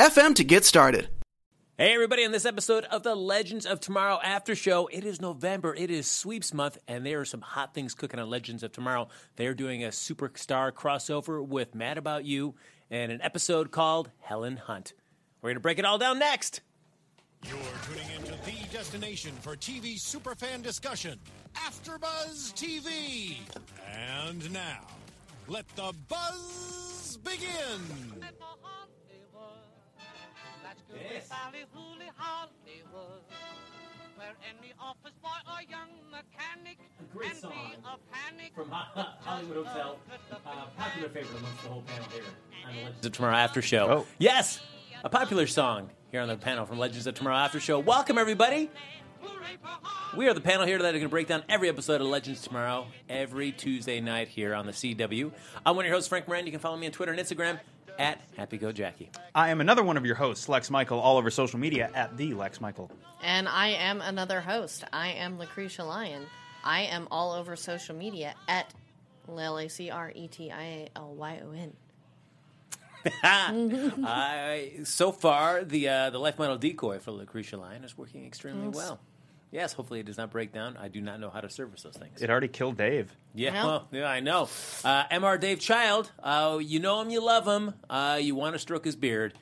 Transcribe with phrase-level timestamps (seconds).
[0.00, 1.08] anchor.fm to get started.
[1.76, 5.74] Hey, everybody, on this episode of the Legends of Tomorrow After Show, it is November,
[5.74, 9.08] it is sweeps month, and there are some hot things cooking on Legends of Tomorrow.
[9.36, 12.54] They're doing a superstar crossover with Mad About You
[12.90, 14.92] and an episode called Helen Hunt.
[15.40, 16.60] We're going to break it all down next.
[17.46, 21.18] You're tuning into the destination for TV superfan discussion,
[21.54, 23.38] AfterBuzz TV.
[23.90, 24.86] And now,
[25.48, 28.20] let the buzz begin.
[31.00, 31.28] Yes.
[31.28, 33.22] Valley, Hooly, Hollywood,
[34.16, 36.78] where any office boy or young mechanic
[37.12, 38.52] great can song be a panic.
[38.54, 39.98] From Hollywood Hotel,
[40.32, 42.22] uh, popular favorite amongst the whole panel here
[42.66, 43.86] on the Legends of Tomorrow After Show.
[43.90, 44.06] Oh.
[44.18, 44.60] Yes,
[45.02, 47.78] a popular song here on the panel from Legends of Tomorrow After Show.
[47.78, 48.70] Welcome, everybody.
[50.16, 52.42] We are the panel here that are going to break down every episode of Legends
[52.42, 55.30] Tomorrow every Tuesday night here on the CW.
[55.64, 56.46] I'm one of your hosts, Frank Moran.
[56.46, 57.60] You can follow me on Twitter and Instagram
[58.00, 59.08] at HappyGoJackie.
[59.34, 62.32] I am another one of your hosts, Lex Michael, all over social media at the
[62.34, 62.90] Lex Michael.
[63.22, 64.84] And I am another host.
[64.92, 66.24] I am Lacretia Lyon.
[66.64, 68.72] I am all over social media at
[69.28, 71.72] L A C R E T I A L Y O N.
[73.22, 78.66] I, so far, the uh, the life model decoy for Lacretia Lyon is working extremely
[78.66, 78.74] Yes.
[78.76, 79.00] well.
[79.52, 80.76] Yes, hopefully it does not break down.
[80.76, 82.22] I do not know how to service those things.
[82.22, 83.14] It already killed Dave.
[83.34, 83.66] Yeah, Well.
[83.66, 84.42] well, yeah, I know.
[84.84, 85.40] Uh, Mr.
[85.40, 88.94] Dave Child, uh, you know him, you love him, uh, you want to stroke his
[88.96, 89.34] beard.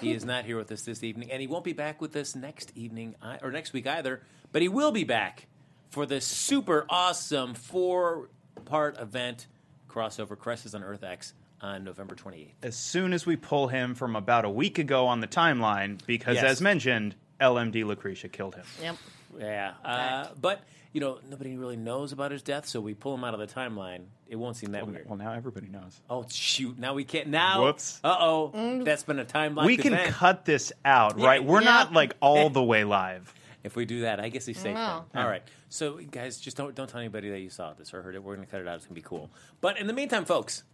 [0.00, 2.34] He is not here with us this evening, and he won't be back with us
[2.36, 4.22] next evening I- or next week either.
[4.52, 5.48] But he will be back
[5.90, 9.46] for the super awesome four-part event
[9.88, 12.54] crossover Crisis on Earth X on November 28th.
[12.62, 16.36] As soon as we pull him from about a week ago on the timeline, because
[16.36, 16.44] Yes.
[16.44, 18.64] as mentioned, LMD Lacretia killed him.
[18.80, 18.96] Yep.
[19.38, 20.62] Yeah, uh, but
[20.92, 23.46] you know nobody really knows about his death, so we pull him out of the
[23.46, 24.04] timeline.
[24.28, 25.08] It won't seem that weird.
[25.08, 26.00] Well, now everybody knows.
[26.10, 26.78] Oh shoot!
[26.78, 27.28] Now we can't.
[27.28, 28.00] Now, Whoops.
[28.04, 29.66] Uh oh, that's been a timeline.
[29.66, 30.14] we can event.
[30.14, 31.44] cut this out, Yeah, right?
[31.44, 31.70] We're yeah.
[31.70, 33.32] not like all the way live.
[33.64, 34.74] If we do that, I guess he's safe.
[34.74, 35.04] No.
[35.12, 35.22] Then.
[35.22, 35.42] All right.
[35.68, 38.22] So, guys, just don't don't tell anybody that you saw this or heard it.
[38.22, 38.76] We're going to cut it out.
[38.76, 39.30] It's going to be cool.
[39.60, 40.64] But in the meantime, folks,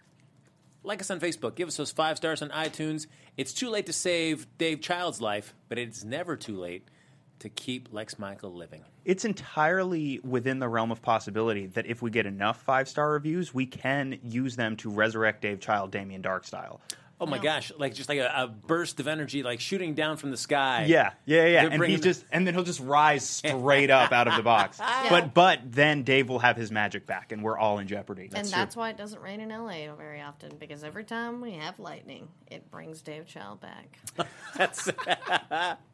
[0.83, 1.55] like us on Facebook.
[1.55, 3.07] Give us those five stars on iTunes.
[3.37, 6.89] It's too late to save Dave Child's life, but it's never too late
[7.41, 8.85] to keep Lex Michael living.
[9.05, 13.55] It's entirely within the realm of possibility that if we get enough five star reviews,
[13.55, 16.81] we can use them to resurrect Dave Child, Damien Darhk style.
[17.21, 17.73] Oh my gosh!
[17.77, 20.85] Like just like a, a burst of energy, like shooting down from the sky.
[20.87, 21.63] Yeah, yeah, yeah.
[21.63, 24.43] They're And bringing he's just, and then he'll just rise straight up out of the
[24.45, 24.81] box.
[25.11, 28.31] But, but then Dave will have his magic back, and we're all in jeopardy.
[28.35, 31.81] and that's why it doesn't rain in LA very often because every time we have
[31.81, 33.99] lightning, it brings Dave Child back.
[34.57, 34.89] That's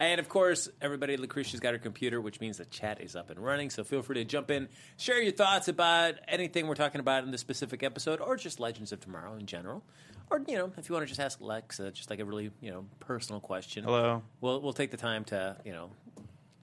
[0.00, 3.38] and of course, everybody, Lacretia's got her computer, which means the chat is up and
[3.38, 3.70] running.
[3.70, 7.30] So feel free to jump in, share your thoughts about anything we're talking about in
[7.30, 9.82] this specific episode, or just Legends of Tomorrow in general.
[10.30, 12.50] Or you know, if you want to just ask Lex, uh, just like a really
[12.60, 13.84] you know personal question.
[13.84, 14.22] Hello.
[14.40, 15.90] We'll we'll take the time to you know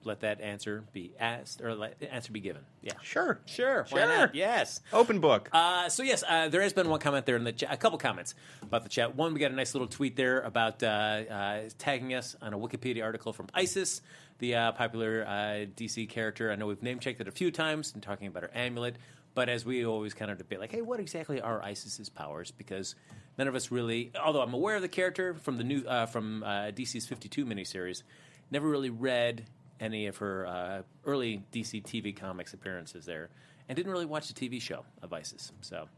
[0.04, 2.62] let that answer be asked or let the answer be given.
[2.80, 2.92] Yeah.
[3.02, 3.40] Sure.
[3.46, 3.86] Sure.
[3.90, 4.08] Why Sure.
[4.08, 4.34] not?
[4.34, 4.80] Yes.
[4.92, 5.48] Open book.
[5.52, 7.98] Uh, so yes, uh, there has been one comment there in the chat, a couple
[7.98, 9.14] comments about the chat.
[9.14, 12.58] One, we got a nice little tweet there about uh, uh, tagging us on a
[12.58, 14.00] Wikipedia article from ISIS,
[14.38, 15.32] the uh, popular uh,
[15.76, 16.50] DC character.
[16.50, 18.96] I know we've name checked it a few times and talking about her amulet,
[19.34, 22.50] but as we always kind of debate, like, hey, what exactly are ISIS's powers?
[22.50, 22.94] Because
[23.38, 26.42] none of us really, although I'm aware of the character from the new uh, from
[26.42, 28.02] uh, DC's 52 miniseries,
[28.50, 29.44] never really read
[29.82, 33.28] any of her uh, early DC TV comics appearances there,
[33.68, 35.52] and didn't really watch the TV show of ISIS.
[35.60, 35.88] So,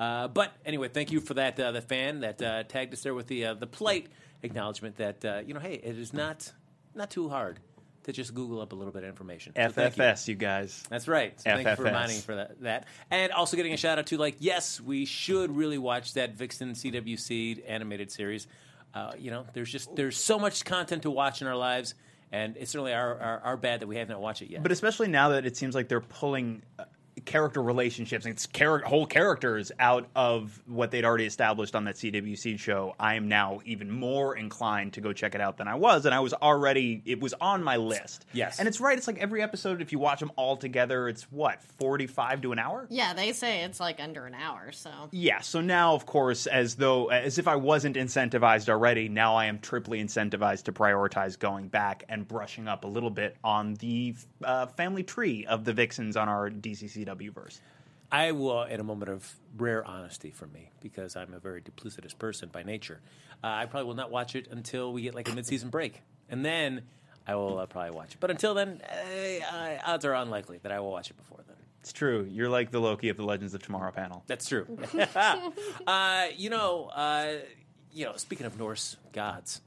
[0.00, 1.60] uh, but anyway, thank you for that.
[1.60, 4.08] Uh, the fan that uh, tagged us there with the uh, the polite
[4.42, 6.50] acknowledgement that uh, you know, hey, it is not
[6.94, 7.60] not too hard
[8.06, 9.52] to just Google up a little bit of information.
[9.54, 10.02] So thank you.
[10.02, 10.84] FFS, you guys.
[10.88, 11.38] That's right.
[11.40, 11.86] So thank you for FFS.
[11.86, 12.86] reminding for that, that.
[13.10, 16.72] And also getting a shout out to like, yes, we should really watch that Vixen
[16.72, 18.46] CW Seed animated series.
[18.94, 21.94] Uh, you know, there's just there's so much content to watch in our lives,
[22.32, 24.62] and it's certainly our, our, our bad that we have not watched it yet.
[24.62, 26.84] But especially now that it seems like they're pulling uh,
[27.26, 32.38] character relationships and char- whole characters out of what they'd already established on that CW
[32.38, 35.74] Seed show, I am now even more inclined to go check it out than I
[35.74, 38.24] was, and I was already it was on my list.
[38.32, 38.58] Yes.
[38.58, 38.96] and it's right.
[38.96, 42.52] It's like every episode, if you watch them all together, it's what forty five to
[42.52, 42.86] an hour.
[42.88, 44.90] Yeah, they say it's like under an hour, so.
[45.10, 49.46] Yeah, so now, of course, as though as if I wasn't incentivized already, now I
[49.46, 54.14] am triply incentivized to prioritize going back and brushing up a little bit on the
[54.44, 57.60] uh, family tree of the Vixens on our DCCW verse.
[58.10, 62.16] I will, in a moment of rare honesty from me, because I'm a very duplicitous
[62.16, 63.00] person by nature,
[63.42, 66.44] uh, I probably will not watch it until we get like a mid-season break, and
[66.44, 66.82] then
[67.26, 68.18] I will uh, probably watch it.
[68.20, 71.56] But until then, uh, uh, odds are unlikely that I will watch it before then.
[71.80, 72.26] It's true.
[72.30, 74.22] You're like the Loki of the Legends of Tomorrow panel.
[74.26, 74.66] That's true.
[75.86, 77.34] uh, you know, uh,
[77.92, 78.16] you know.
[78.16, 79.60] Speaking of Norse gods,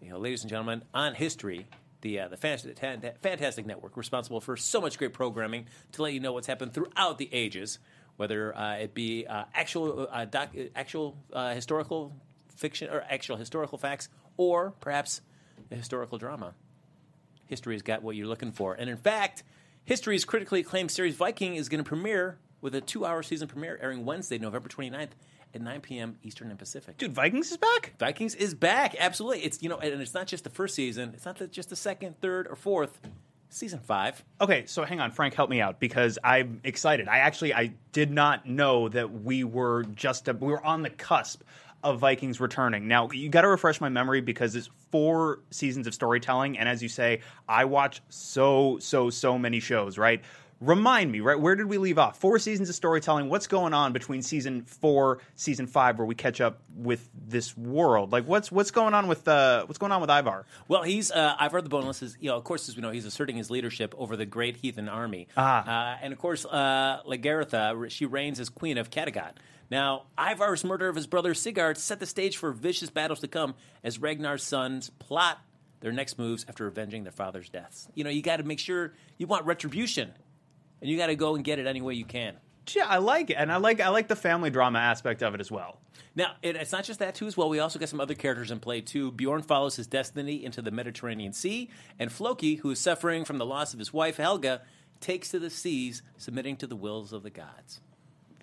[0.00, 1.66] you know, ladies and gentlemen, on history,
[2.00, 6.32] the uh, the Fantastic, Network, responsible for so much great programming to let you know
[6.32, 7.78] what's happened throughout the ages,
[8.16, 12.12] whether uh, it be uh, actual uh, doc, actual uh, historical
[12.54, 15.20] fiction or actual historical facts, or perhaps
[15.70, 16.54] a historical drama.
[17.46, 19.42] History's got what you're looking for, and in fact,
[19.84, 24.04] history's critically acclaimed series Viking is going to premiere with a two-hour season premiere airing
[24.04, 25.10] Wednesday, November 29th
[25.56, 26.16] at 9 p.m.
[26.22, 26.96] Eastern and Pacific.
[26.98, 27.94] Dude, Vikings is back.
[27.98, 28.94] Vikings is back.
[28.98, 29.40] Absolutely.
[29.44, 31.12] It's you know, and it's not just the first season.
[31.14, 33.00] It's not just the second, third, or fourth.
[33.48, 34.22] Season five.
[34.40, 37.08] Okay, so hang on, Frank, help me out because I'm excited.
[37.08, 40.90] I actually I did not know that we were just a, we were on the
[40.90, 41.42] cusp
[41.84, 42.88] of Vikings returning.
[42.88, 46.82] Now you got to refresh my memory because it's four seasons of storytelling, and as
[46.82, 49.96] you say, I watch so so so many shows.
[49.96, 50.22] Right?
[50.60, 51.38] Remind me, right?
[51.38, 52.18] Where did we leave off?
[52.18, 53.28] Four seasons of storytelling.
[53.28, 58.10] What's going on between season four, season five, where we catch up with this world?
[58.10, 60.46] Like, what's what's going on with uh, what's going on with Ivar?
[60.66, 63.04] Well, he's uh, Ivar the Boneless is you know of course as we know he's
[63.04, 65.92] asserting his leadership over the great heathen army, Ah.
[65.94, 69.32] uh, and of course uh, Lagertha she reigns as queen of Kattegat.
[69.70, 73.54] Now Ivar's murder of his brother Sigurd set the stage for vicious battles to come
[73.84, 75.38] as Ragnar's sons plot
[75.80, 77.88] their next moves after avenging their father's deaths.
[77.94, 80.12] You know you got to make sure you want retribution,
[80.80, 82.34] and you got to go and get it any way you can.
[82.74, 85.40] Yeah, I like it, and I like I like the family drama aspect of it
[85.40, 85.78] as well.
[86.16, 87.26] Now, it, it's not just that too.
[87.26, 89.12] As well, we also got some other characters in play too.
[89.12, 93.46] Bjorn follows his destiny into the Mediterranean Sea, and Floki, who is suffering from the
[93.46, 94.62] loss of his wife Helga,
[95.00, 97.80] takes to the seas, submitting to the wills of the gods.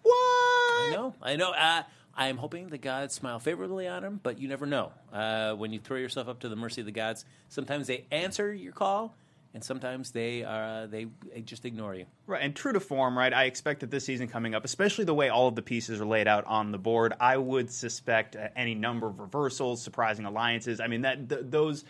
[0.04, 0.14] What?
[0.14, 1.52] I know, I know.
[1.52, 1.84] Uh,
[2.16, 4.92] I am hoping the gods smile favorably on him, but you never know.
[5.12, 8.54] Uh, when you throw yourself up to the mercy of the gods, sometimes they answer
[8.54, 9.16] your call,
[9.54, 12.06] and sometimes they uh, they, they just ignore you.
[12.26, 13.34] Right, and true to form, right?
[13.34, 16.06] I expect that this season coming up, especially the way all of the pieces are
[16.06, 20.80] laid out on the board, I would suspect uh, any number of reversals, surprising alliances.
[20.80, 21.86] I mean, that th- those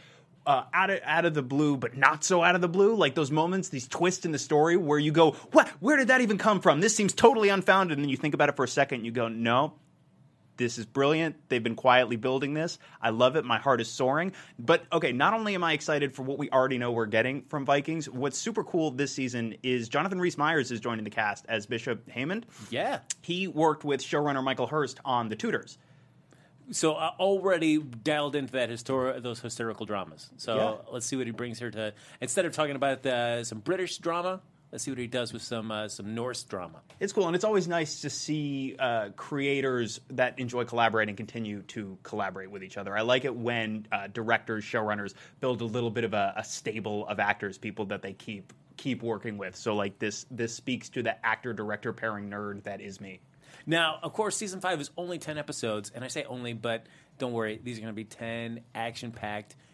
[0.45, 3.15] uh, out of out of the blue, but not so out of the blue, like
[3.15, 5.69] those moments, these twists in the story where you go, "What?
[5.80, 6.81] Where did that even come from?
[6.81, 9.12] This seems totally unfounded." And then you think about it for a second, and you
[9.12, 9.74] go, "No."
[10.55, 11.35] This is brilliant.
[11.50, 12.77] They've been quietly building this.
[13.01, 13.44] I love it.
[13.45, 14.33] My heart is soaring.
[14.59, 17.65] But okay, not only am I excited for what we already know we're getting from
[17.65, 21.65] Vikings, what's super cool this season is Jonathan Rhys Meyers is joining the cast as
[21.65, 22.44] Bishop Heahmund.
[22.69, 23.00] Yeah.
[23.21, 25.77] He worked with showrunner Michael Hirst on The Tudors.
[26.71, 30.29] So uh, already dialed into that histor- those historical dramas.
[30.38, 30.91] So Yeah.
[30.94, 31.94] let's see what he brings here to.
[32.21, 34.39] Instead of talking about uh, some British drama,
[34.73, 36.81] let's see what he does with some uh, some Norse drama.
[36.99, 41.97] It's cool, and it's always nice to see uh, creators that enjoy collaborating continue to
[42.01, 42.97] collaborate with each other.
[42.97, 47.07] I like it when uh, directors, showrunners build a little bit of a, a stable
[47.07, 49.55] of actors, people that they keep keep working with.
[49.55, 53.21] So, like this, this speaks to the actor director pairing nerd that is me.
[53.67, 56.87] Now, of course, season five is only ten episodes, and I say only, but
[57.19, 58.61] don't worry, these are going to be ten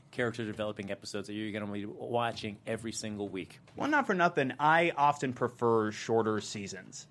[0.10, 3.60] action-packed, character-developing episodes that you're going to be watching every single week.
[3.76, 4.54] Well, not for nothing.
[4.60, 7.08] I often prefer shorter seasons.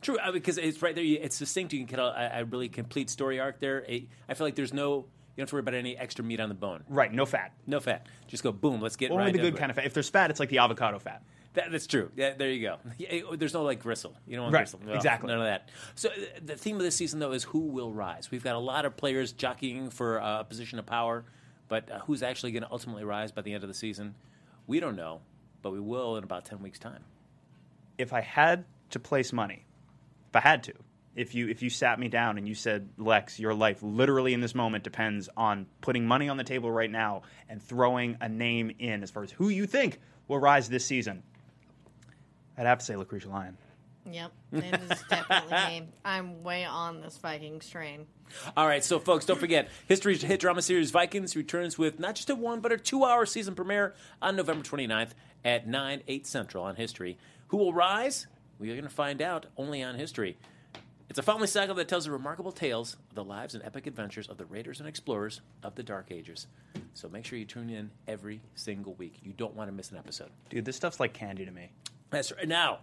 [0.00, 1.04] True, uh, because it's right there.
[1.04, 1.72] It's succinct.
[1.72, 3.80] You can get a, a really complete story arc there.
[3.80, 5.06] It- I feel like there's no.
[5.34, 6.84] You don't have to worry about any extra meat on the bone.
[6.90, 7.52] Right, no fat.
[7.66, 8.06] No fat.
[8.26, 8.82] Just go boom.
[8.82, 9.86] Let's get Only right the good kind of fat.
[9.86, 11.22] If there's fat, it's like the avocado fat.
[11.54, 12.10] That, that's true.
[12.16, 12.76] Yeah, there you go.
[12.98, 14.14] Yeah, There's no like gristle.
[14.26, 14.80] You don't want Right, gristle.
[14.84, 15.28] No, exactly.
[15.28, 15.70] None of that.
[15.94, 16.12] So uh,
[16.44, 18.30] the theme of this season though is who will rise.
[18.30, 21.24] We've got a lot of players jockeying for uh, a position of power,
[21.72, 24.14] but uh, who's actually going to ultimately rise by the end of the season?
[24.66, 25.22] We don't know,
[25.62, 27.02] but we will in about ten weeks' time.
[27.96, 29.64] if I had to place money,
[30.28, 30.74] if I had to,
[31.14, 34.40] if you if you sat me down and you said, Lex, your life literally in
[34.42, 38.72] this moment depends on putting money on the table right now and throwing a name
[38.78, 39.98] in as far as who you think
[40.28, 41.22] will rise this season,
[42.58, 43.56] I'd have to say Lacretia Lyon.
[44.10, 45.88] Yep, it is definitely me.
[46.04, 48.06] I'm way on this Vikings train.
[48.56, 52.30] All right, so folks, don't forget History's hit drama series Vikings returns with not just
[52.30, 55.10] a one but a two-hour season premiere on November 29th
[55.44, 57.18] at 9 8 Central on History.
[57.48, 58.26] Who will rise?
[58.58, 60.36] We are going to find out only on history.
[61.08, 64.28] It's a family saga that tells the remarkable tales of the lives and epic adventures
[64.28, 66.46] of the raiders and explorers of the Dark Ages.
[66.94, 69.18] So make sure you tune in every single week.
[69.22, 70.30] You don't want to miss an episode.
[70.48, 71.70] Dude, this stuff's like candy to me.
[72.08, 72.48] That's right.
[72.48, 72.78] Now,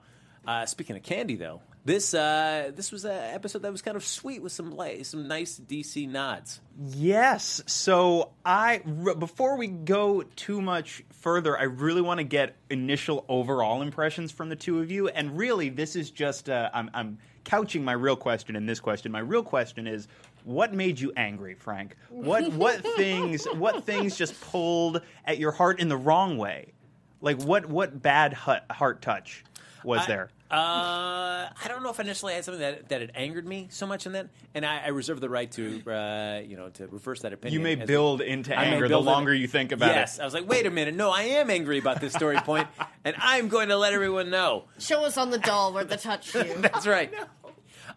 [0.49, 4.03] uh, speaking of candy, though, this uh, this was an episode that was kind of
[4.03, 6.59] sweet with some light, some nice DC nods.
[6.87, 7.61] Yes.
[7.67, 13.25] So I r- before we go too much further, I really want to get initial
[13.29, 15.07] overall impressions from the two of you.
[15.07, 19.11] And really, this is just uh, I'm, I'm couching my real question in this question.
[19.11, 20.07] My real question is.
[20.45, 21.97] What made you angry, Frank?
[22.09, 26.71] What what things what things just pulled at your heart in the wrong way?
[27.19, 29.43] Like what what bad heart, heart touch
[29.83, 30.29] was there?
[30.51, 33.85] Uh, I don't know if initially I had something that that had angered me so
[33.85, 37.21] much in that, and I, I reserve the right to uh, you know to reverse
[37.21, 37.53] that opinion.
[37.59, 39.91] You may as- build into I may anger the build it- longer you think about
[39.91, 39.95] it.
[39.95, 40.21] yes, it.
[40.21, 42.67] I was like, wait a minute, no, I am angry about this story point,
[43.05, 44.65] and I'm going to let everyone know.
[44.79, 46.43] Show us on the doll where the touch you.
[46.57, 47.13] That's right.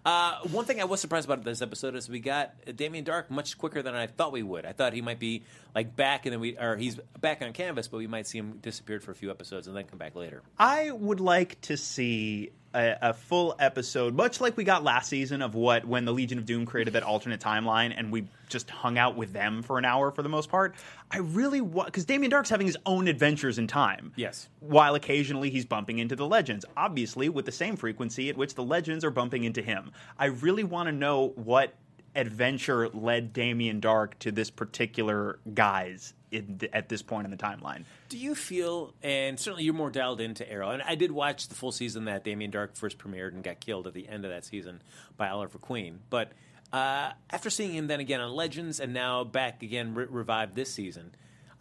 [0.05, 3.57] Uh, one thing I was surprised about this episode is we got Damien Darhk much
[3.57, 4.67] quicker than I thought we would.
[4.67, 5.45] I thought he might be
[5.75, 8.59] like back, and then we, or he's back on canvas, but we might see him
[8.61, 10.43] disappeared for a few episodes and then come back later.
[10.59, 15.43] I would like to see a, a full episode, much like we got last season
[15.43, 18.99] of what when the Legion of Doom created that alternate timeline, and we just hung
[18.99, 20.75] out with them for an hour for the most part.
[21.11, 24.13] I really want because Damien Darhk's having his own adventures in time.
[24.17, 24.49] Yes.
[24.61, 28.63] while occasionally he's bumping into the legends, obviously with the same frequency at which the
[28.65, 29.93] legends are bumping into him.
[30.19, 31.75] I really want to know what
[32.15, 37.37] adventure led Damien Darhk to this particular guise in th- at this point in the
[37.37, 37.85] timeline.
[38.09, 41.55] Do you feel, and certainly you're more dialed into Arrow, and I did watch the
[41.55, 44.45] full season that Damien Darhk first premiered and got killed at the end of that
[44.45, 44.83] season
[45.17, 46.01] by Oliver Queen.
[46.11, 46.33] But
[46.73, 50.73] uh, after seeing him then again on Legends and now back again re- revived this
[50.73, 51.15] season,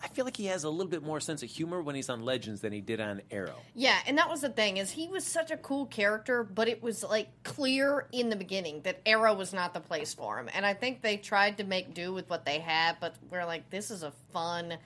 [0.03, 2.24] I feel like he has a little bit more sense of humor when he's on
[2.24, 3.55] Legends than he did on Arrow.
[3.75, 6.81] Yeah, and that was the thing is he was such a cool character, but it
[6.81, 10.50] was like clear in the beginning that Arrow was not the place for him.
[10.53, 13.70] And I think they tried to make do with what they had, but we're like,
[13.70, 14.77] this is a fun,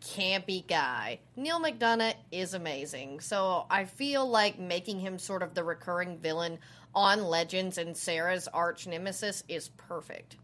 [0.00, 1.20] campy guy.
[1.36, 6.58] Neal McDonough is amazing, so I feel like making him sort of the recurring villain
[6.94, 10.36] on Legends and Sara's arch nemesis is perfect.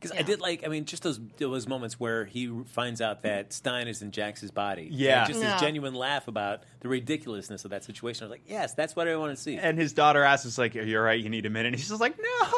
[0.00, 3.52] Because I did like, I mean, just those those moments where he finds out that
[3.52, 4.88] Stein is in Jax's body.
[4.90, 5.20] Yeah.
[5.24, 5.52] And just Yeah.
[5.52, 8.24] his genuine laugh about the ridiculousness of that situation.
[8.24, 9.56] I was like, yes, that's what I want to see.
[9.58, 11.20] And his daughter asks us like, "Are you all right?
[11.22, 12.48] You need a minute?" And he's just like, "No,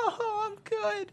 [0.44, 1.12] I'm good."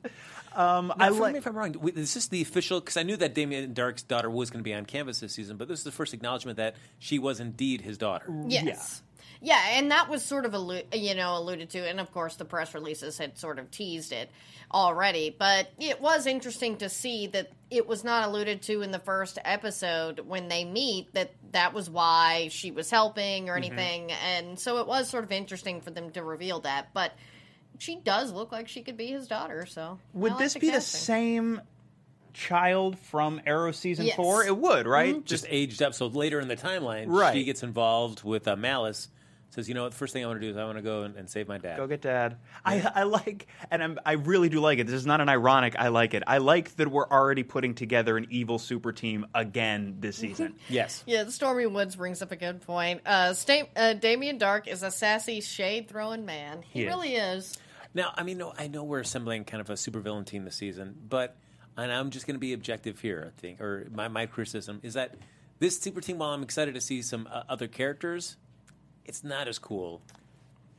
[0.55, 1.33] Um, Now, I forgive like.
[1.33, 1.71] me if I'm wrong.
[1.73, 2.79] w- Is this the official?
[2.79, 5.57] Because I knew that Damien Darhk's daughter was going to be on canvas this season,
[5.57, 8.25] but this is the first acknowledgement that she was indeed his daughter.
[8.47, 8.63] Yes.
[8.65, 9.08] Yeah.
[9.43, 12.73] And that was sort of allu- you know alluded to, and of course the press
[12.73, 14.29] releases had sort of teased it
[14.71, 15.35] already.
[15.37, 19.37] But it was interesting to see that it was not alluded to in the first
[19.45, 23.49] episode when they meet that that was why she was helping Mm-hmm.
[23.51, 26.89] or anything, and so it was sort of interesting for them to reveal that.
[26.93, 27.13] But
[27.77, 29.65] she does look like she could be his daughter.
[29.65, 31.61] So Would like this the be the same
[32.33, 34.15] child from Arrow season Yes.
[34.15, 34.43] four?
[34.43, 35.23] It would, right?
[35.25, 35.93] Just aged up.
[35.93, 37.33] So later in the timeline, Right.
[37.33, 39.07] she gets involved with uh, Mallus.
[39.51, 39.91] Says, you know what?
[39.91, 41.47] The first thing I want to do is I want to go and, and save
[41.47, 41.77] my dad.
[41.77, 42.37] Go get dad.
[42.63, 44.85] I, I like, and I'm, I really do like it.
[44.85, 45.75] This is not an ironic.
[45.79, 46.21] I like it.
[46.27, 50.55] I like that we're already putting together an evil super team again this season.
[50.69, 51.03] yes.
[51.07, 53.01] Yeah, the Stormy Woods brings up a good point.
[53.05, 56.61] Uh, Sta- uh, Damien Darhk is a sassy, shade throwing man.
[56.61, 56.87] He, He is.
[56.87, 57.57] really is.
[57.95, 60.95] Now, I mean, no, I know we're assembling kind of a supervillain team this season,
[61.09, 61.35] but
[61.75, 63.31] and I'm just going to be objective here.
[63.35, 65.15] I think, or my my criticism is that
[65.57, 68.37] this super team, while I'm excited to see some uh, other characters,
[69.05, 70.01] it's not as cool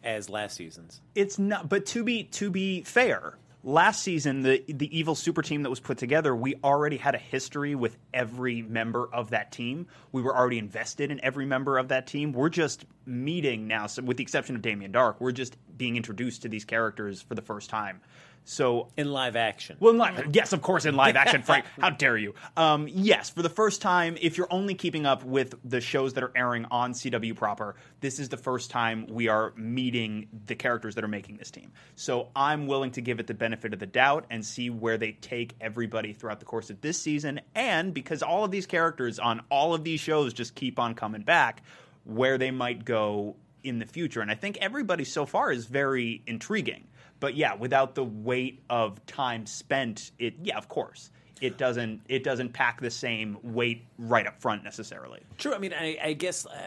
[0.02, 1.00] as last season's.
[1.14, 5.62] it's not but to be to be fair last season the the evil super team
[5.62, 9.86] that was put together we already had a history with every member of that team.
[10.12, 12.32] We were already invested in every member of that team.
[12.32, 16.42] We're just meeting now so with the exception of Damien Darhk we're just being introduced
[16.42, 18.00] to these characters for the first time
[18.44, 21.66] so In live action, well, in live, yes, of course, in live action, Frank.
[21.78, 22.34] How dare you?
[22.56, 26.24] Um, yes, for the first time, if you're only keeping up with the shows that
[26.24, 30.96] are airing on CW proper, this is the first time we are meeting the characters
[30.96, 31.70] that are making this team.
[31.94, 35.12] So I'm willing to give it the benefit of the doubt and see where they
[35.12, 37.40] take everybody throughout the course of this season.
[37.54, 41.22] And because all of these characters on all of these shows just keep on coming
[41.22, 41.62] back,
[42.04, 44.20] where they might go in the future.
[44.20, 46.88] And I think everybody so far is very intriguing.
[47.20, 51.10] But yeah, without the weight of time spent, it yeah, of course.
[51.40, 55.20] It doesn't it doesn't pack the same weight right up front necessarily.
[55.38, 55.54] true.
[55.54, 56.58] I mean, I, I guess uh,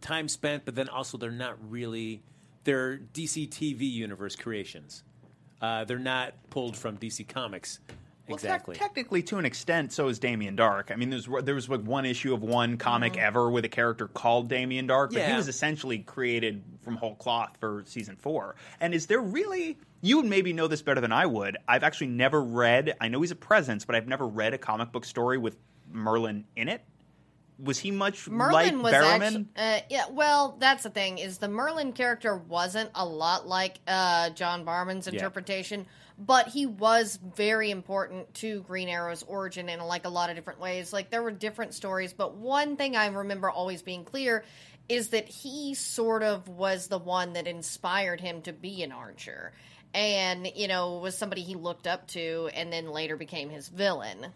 [0.00, 2.22] time spent, but then also they're not really
[2.64, 5.04] they're DC TV universe creations.
[5.60, 7.80] Uh, they're not pulled from DC Comics
[8.30, 8.76] Well, exactly.
[8.76, 10.90] technically, to an extent, so is Damien Darhk.
[10.90, 14.08] I mean, there's there was like one issue of one comic ever with a character
[14.08, 18.56] called Damien Darhk, but he was essentially created from whole cloth for season four.
[18.80, 19.78] And is there really?
[20.02, 21.58] You would maybe know this better than I would.
[21.68, 22.96] I've actually never read.
[23.00, 25.56] I know he's a presence, but I've never read a comic book story with
[25.92, 26.82] Merlyn in it.
[27.62, 29.22] Was he much Merlyn like was Barrowman?
[29.22, 30.04] actually, uh, yeah.
[30.10, 35.08] Well, that's the thing is the Merlyn character wasn't a lot like uh, John Barrowman's
[35.08, 35.86] interpretation,
[36.20, 40.60] but he was very important to Green Arrow's origin in like a lot of different
[40.60, 40.92] ways.
[40.92, 44.44] Like there were different stories, but one thing I remember always being clear
[44.88, 49.52] is that he sort of was the one that inspired him to be an archer,
[49.94, 54.26] and you know was somebody he looked up to, and then later became his villain.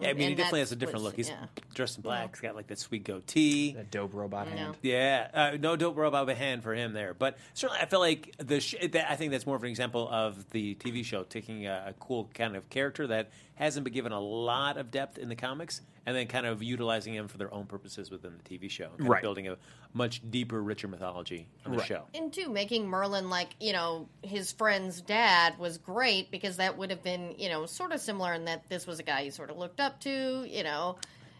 [0.00, 1.16] Yeah, I mean, he definitely has a different look.
[1.16, 1.46] He's yeah.
[1.74, 2.30] dressed in black.
[2.36, 3.72] He's got like that sweet goatee.
[3.72, 4.56] That dope robot I know.
[4.56, 4.76] hand.
[4.82, 7.14] Yeah, uh, no dope robot of a hand for him there.
[7.14, 10.08] But certainly, I feel like the sh- that, I think that's more of an example
[10.08, 14.12] of the TV show taking a, a cool kind of character that hasn't been given
[14.12, 17.52] a lot of depth in the comics, and then kind of utilizing him for their
[17.52, 19.20] own purposes within the TV show, kind of Right.
[19.20, 19.58] building a
[19.92, 21.86] much deeper, richer mythology on the Right.
[21.86, 22.06] show.
[22.14, 26.88] And two, making Merlyn like, you know, his friend's dad was great because that would
[26.88, 29.50] have been, you know, sort of similar in that this was a guy he sort
[29.50, 30.96] of looked up to, you know,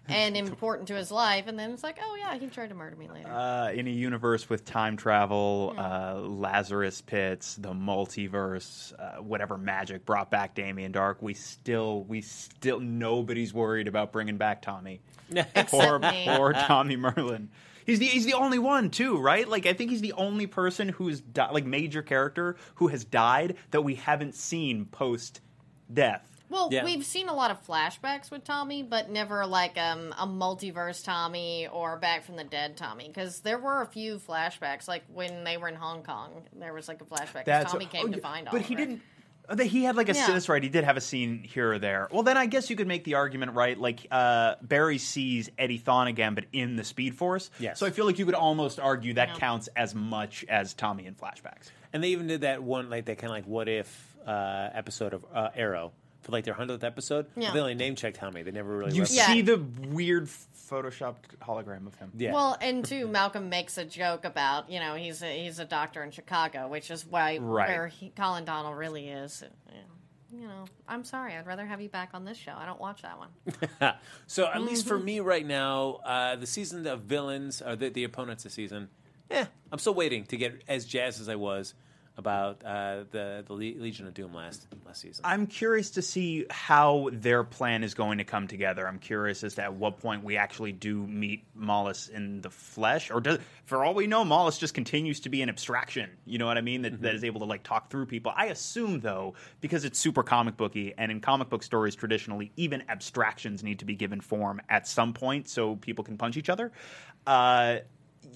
[0.09, 1.47] and important to his life.
[1.47, 3.29] And then it's like, oh, yeah, he tried to murder me later.
[3.29, 10.05] Uh, in a universe with time travel, uh, Lazarus pits, the multiverse, uh, whatever magic
[10.05, 15.01] brought back Damien Darhk, we still, we still, nobody's worried about bringing back Tommy
[15.73, 16.29] or me.
[16.39, 17.49] or Tommy Merlyn.
[17.87, 19.49] He's the he's the only one too, right?
[19.49, 23.57] Like I think he's the only person who's di- like major character who has died
[23.71, 25.41] that we haven't seen post
[25.91, 26.38] death.
[26.51, 26.85] Well, yeah.
[26.85, 31.69] we've seen a lot of flashbacks with Tommy, but never like um, a multiverse Tommy
[31.71, 33.09] or Back from the Dead Tommy.
[33.09, 36.89] Because there were a few flashbacks, like when they were in Hong Kong, there was
[36.89, 37.45] like a flashback.
[37.45, 38.67] 'cause Tommy came oh, to yeah, find but Oliver.
[38.69, 39.03] he didn't.
[39.49, 40.27] oh, He had like a Yeah.
[40.29, 40.63] that's right.
[40.63, 42.09] He did have a scene here or there.
[42.11, 43.79] Well, then I guess you could make the argument, right?
[43.79, 47.51] Like uh, Barry sees Eddie Thawne again, but in the Speed Force.
[47.59, 47.79] Yes.
[47.79, 49.35] So I feel like you could almost argue that Yeah.
[49.37, 51.71] counts as much as Tommy in flashbacks.
[51.93, 55.15] And they even did that one, like that kind of like what if uh, episode
[55.15, 55.93] of uh, Arrow
[56.29, 57.27] for like their hundredth episode.
[57.37, 57.53] Yeah.
[57.53, 58.43] They only name checked Tommy.
[58.43, 58.93] They never really.
[58.95, 59.27] You referenced- Yeah.
[59.29, 59.57] see the
[59.89, 60.29] weird
[60.71, 62.13] photoshopped hologram of him.
[62.15, 62.35] Yeah.
[62.35, 66.03] Well, and too, Malcolm makes a joke about you know he's a, he's a doctor
[66.03, 67.69] in Chicago, which is why Right.
[67.69, 69.43] where he, Colin Donnell really is.
[69.67, 69.75] Yeah.
[70.31, 71.35] You know, I'm sorry.
[71.35, 72.53] I'd rather have you back on this show.
[72.55, 73.95] I don't watch that one.
[74.27, 78.05] So at least for me right now, uh, the season of villains, or the, the
[78.05, 78.91] opponents this season,
[79.31, 81.73] yeah, I'm still waiting to get as jazzed as I was
[82.19, 85.25] about uh, the the Legion of Doom last last season.
[85.25, 88.87] I'm curious to see how their plan is going to come together.
[88.87, 93.11] I'm curious as to at what point we actually do meet Mallus in the flesh,
[93.11, 96.11] or does, for all we know, Mallus just continues to be an abstraction.
[96.27, 96.83] You know what I mean?
[96.83, 98.33] That, that is able to like talk through people.
[98.37, 102.83] I assume though, because it's super comic booky, and in comic book stories traditionally, even
[102.89, 106.73] abstractions need to be given form at some point so people can punch each other.
[107.27, 107.79] Uh,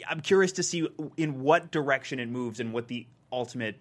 [0.08, 3.80] I'm curious to see in what direction it moves and what the ultimate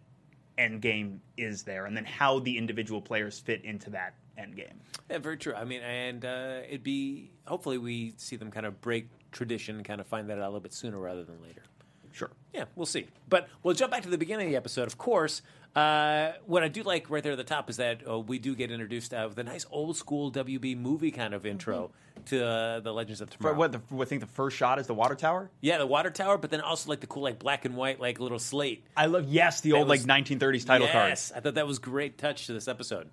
[0.58, 4.80] end game is there, and then how the individual players fit into that end game.
[5.10, 5.54] Yeah, very true.
[5.54, 9.86] I mean, and uh, it'd be hopefully we see them kind of break tradition and
[9.86, 11.64] kind of find that out a little bit sooner rather than later.
[12.12, 12.30] Sure.
[12.54, 13.08] Yeah, we'll see.
[13.30, 14.88] But we'll jump back to the beginning of the episode.
[14.88, 15.41] Of course,
[15.76, 18.56] uh, what I do like right there at the top is that uh, we do
[18.56, 21.91] get introduced uh, with a nice old school WB movie kind of intro
[22.26, 23.56] to uh, the Legends of For Tomorrow.
[23.56, 23.71] what?
[23.71, 25.50] The, I think the first shot is the water tower.
[25.62, 28.19] Yeah, the water tower, but then also like the cool like black and white like
[28.19, 28.84] little slate.
[28.97, 29.30] I love.
[29.30, 31.10] Yes, the That old was- like 1930s title card.
[31.10, 33.10] yes, I thought that was great touch to this episode.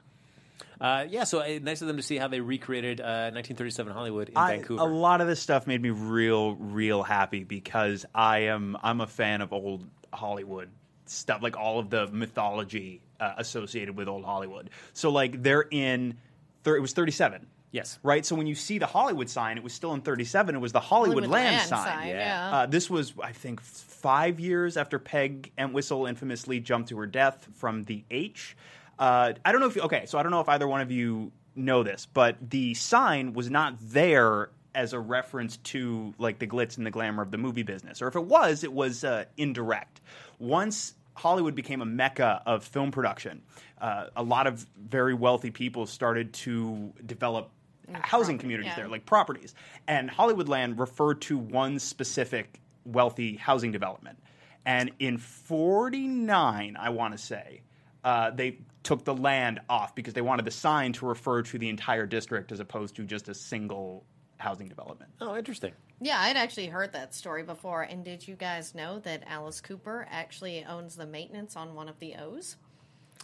[0.81, 4.29] Uh, yeah, so uh, nice of them to see how they recreated uh, 1937 Hollywood
[4.29, 4.83] in I, Vancouver.
[4.83, 9.07] a lot of this stuff made me real, real happy because I am I'm a
[9.07, 10.71] fan of old Hollywood
[11.07, 14.71] stuff, like all of the mythology uh, associated with old Hollywood.
[14.93, 16.19] So like they're in,
[16.63, 17.47] thir- it was 37.
[17.71, 17.99] Yes.
[18.03, 18.25] Right.
[18.25, 20.55] So when you see the Hollywood sign, it was still in 37.
[20.55, 21.85] It was the Hollywood, Hollywood land, Land sign.
[21.85, 22.51] sign, yeah.
[22.51, 22.57] yeah.
[22.57, 27.47] Uh, this was, I think, five years after Peg Entwistle infamously jumped to her death
[27.57, 28.57] from the H.
[28.99, 30.91] Uh, I don't know if you, okay, so I don't know if either one of
[30.91, 36.47] you know this, but the sign was not there as a reference to like the
[36.47, 39.25] glitz and the glamour of the movie business, or if it was, it was uh,
[39.37, 40.01] indirect.
[40.39, 43.43] Once Hollywood became a mecca of film production,
[43.81, 47.51] uh, a lot of very wealthy people started to develop
[47.93, 48.77] housing property, communities yeah.
[48.77, 49.55] there, like properties.
[49.87, 54.19] And Hollywoodland referred to one specific wealthy housing development.
[54.65, 57.63] And in 49, I want to say,
[58.05, 58.59] uh, they
[58.89, 62.51] took the land off because they wanted the sign to refer to the entire district
[62.53, 64.03] as opposed to just a single
[64.39, 65.11] housing development.
[65.21, 65.73] oh, interesting.
[66.01, 67.83] Yeah, I'd actually heard that story before.
[67.83, 71.99] And did you guys know that Alice Cooper actually owns the maintenance on one of
[71.99, 72.57] the O's?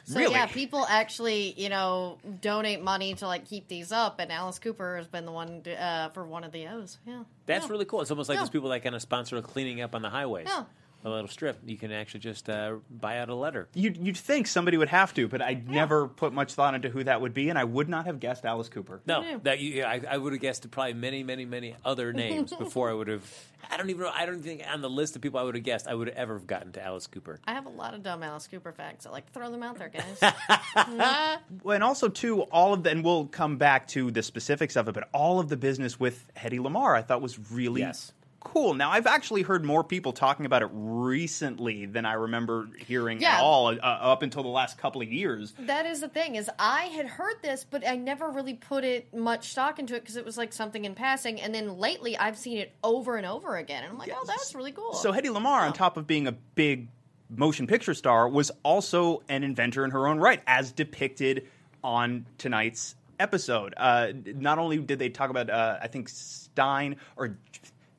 [0.06, 0.34] So Really?
[0.34, 4.98] yeah, people actually, you know, donate money to like keep these up, and Alice Cooper
[4.98, 6.98] has been the one to, uh, for one of the O's.
[7.06, 7.70] Yeah, That's Yeah.
[7.72, 8.02] really cool.
[8.02, 8.42] It's almost like Yeah.
[8.42, 10.48] those people that kind of sponsor cleaning up on the highways.
[10.48, 10.64] Yeah.
[11.06, 11.58] A little strip.
[11.66, 13.68] You can actually just uh, buy out a letter.
[13.74, 17.04] You'd, you'd think somebody would have to, but I never put much thought into who
[17.04, 19.02] that would be, and I would not have guessed Alice Cooper.
[19.06, 19.38] No, Yeah.
[19.42, 22.94] that you, I, I would have guessed probably many, many, many other names before I
[22.94, 23.22] would have.
[23.70, 24.12] I don't even know.
[24.14, 26.16] I don't think on the list of people I would have guessed I would have
[26.16, 27.38] ever have gotten to Alice Cooper.
[27.46, 29.04] I have a lot of dumb Alice Cooper facts.
[29.06, 30.32] I like to throw them out there, guys.
[31.62, 34.88] Well, and also too, all of the, and we'll come back to the specifics of
[34.88, 38.12] it, but all of the business with Hedy Lamarr, I thought was really Yes.
[38.44, 38.74] Cool.
[38.74, 43.36] Now, I've actually heard more people talking about it recently than I remember hearing Yeah.
[43.36, 45.54] at all uh, up until the last couple of years.
[45.58, 49.12] that is the thing is I had heard this, but I never really put it
[49.12, 51.40] much stock into it because it was like something in passing.
[51.40, 54.54] And then lately, I've seen it over and over again, and I'm like, oh, that's
[54.54, 54.94] really cool.
[54.94, 56.88] So Hedy Lamarr, on top of being a big
[57.30, 61.48] motion picture star, was also an inventor in her own right, as depicted
[61.82, 63.74] on tonight's episode.
[63.76, 67.36] Uh, not only did they talk about, uh, I think Stein or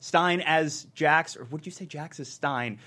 [0.06, 2.78] Stein as Jax, or what did you say, Jax as Stein?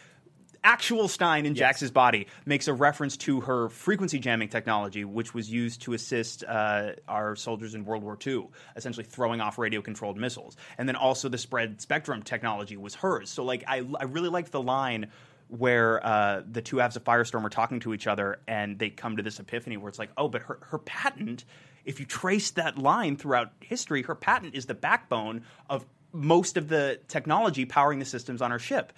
[0.63, 5.51] Actual Stein in Jax's body makes a reference to her frequency jamming technology, which was
[5.51, 10.17] used to assist uh, our soldiers in World War II, essentially throwing off radio controlled
[10.17, 10.55] missiles.
[10.77, 13.29] And then also the spread spectrum technology was hers.
[13.29, 15.07] So, like, I, I really liked the line
[15.49, 19.17] where uh, the two halves of Firestorm are talking to each other and they come
[19.17, 21.43] to this epiphany where it's like, oh, but her, her patent,
[21.83, 26.69] if you trace that line throughout history, her patent is the backbone of most of
[26.69, 28.93] the technology powering the systems on our ship.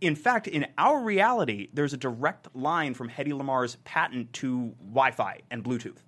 [0.00, 5.10] In fact, in our reality, there's a direct line from Hedy Lamarr's patent to Wi
[5.12, 5.98] Fi and Bluetooth.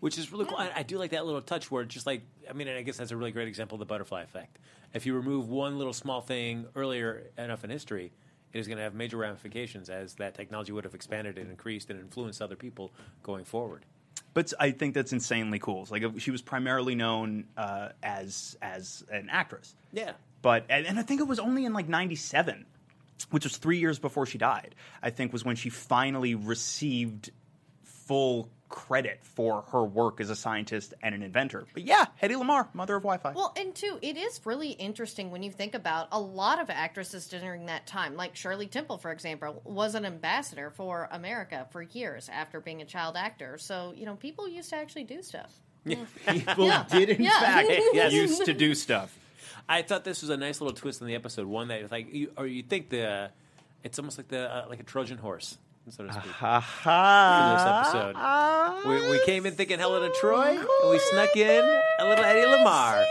[0.00, 0.56] which is really cool.
[0.58, 2.96] I, I do like that little touch where it's just like I mean, I guess
[2.96, 4.58] that's a really great example of the butterfly effect.
[4.92, 8.12] If you remove one little small thing earlier enough in history,
[8.52, 11.90] it is going to have major ramifications as that technology would have expanded and increased
[11.90, 13.86] and influenced other people going forward.
[14.32, 15.82] But I think that's insanely cool.
[15.82, 19.74] It's Like she was primarily known uh, as as an actress.
[19.92, 20.12] Yeah.
[20.42, 22.64] but and, and I think it was only in like '97,
[23.30, 24.74] which was three years before she died.
[25.02, 27.30] I think was when she finally received
[27.82, 31.66] full credit for her work as a scientist and an inventor.
[31.74, 33.32] But yeah, Hedy Lamarr, mother of Wi-Fi.
[33.32, 37.26] Well, and two, it is really interesting when you think about a lot of actresses
[37.28, 42.30] during that time, like Shirley Temple, for example, was an ambassador for America for years
[42.32, 43.58] after being a child actor.
[43.58, 45.52] So, you know, people used to actually do stuff.
[45.84, 46.84] People Yeah.
[46.90, 47.40] did in Yeah.
[47.40, 48.12] fact Yes.
[48.14, 49.16] used to do stuff.
[49.68, 51.46] I thought this was a nice little twist in the episode.
[51.46, 53.30] One that like, you, or you think the,
[53.82, 56.32] it's almost like the uh, like a Trojan horse, so to speak.
[56.32, 58.88] Ha for this episode.
[58.88, 61.64] We, we came in thinking Helen of Troy, and we snuck in
[62.00, 63.04] a little Hedy Lamarr.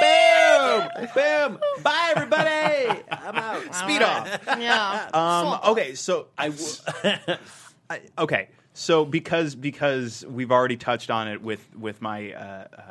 [0.00, 1.08] Boom!
[1.14, 1.58] Boom!
[1.82, 3.02] Bye, everybody!
[3.10, 3.62] I'm out.
[3.74, 4.38] Speed off.
[4.58, 5.08] Yeah.
[5.14, 7.36] Um, okay, so I will.
[8.18, 12.82] Okay, so because because we've already touched on it with with my uh, uh,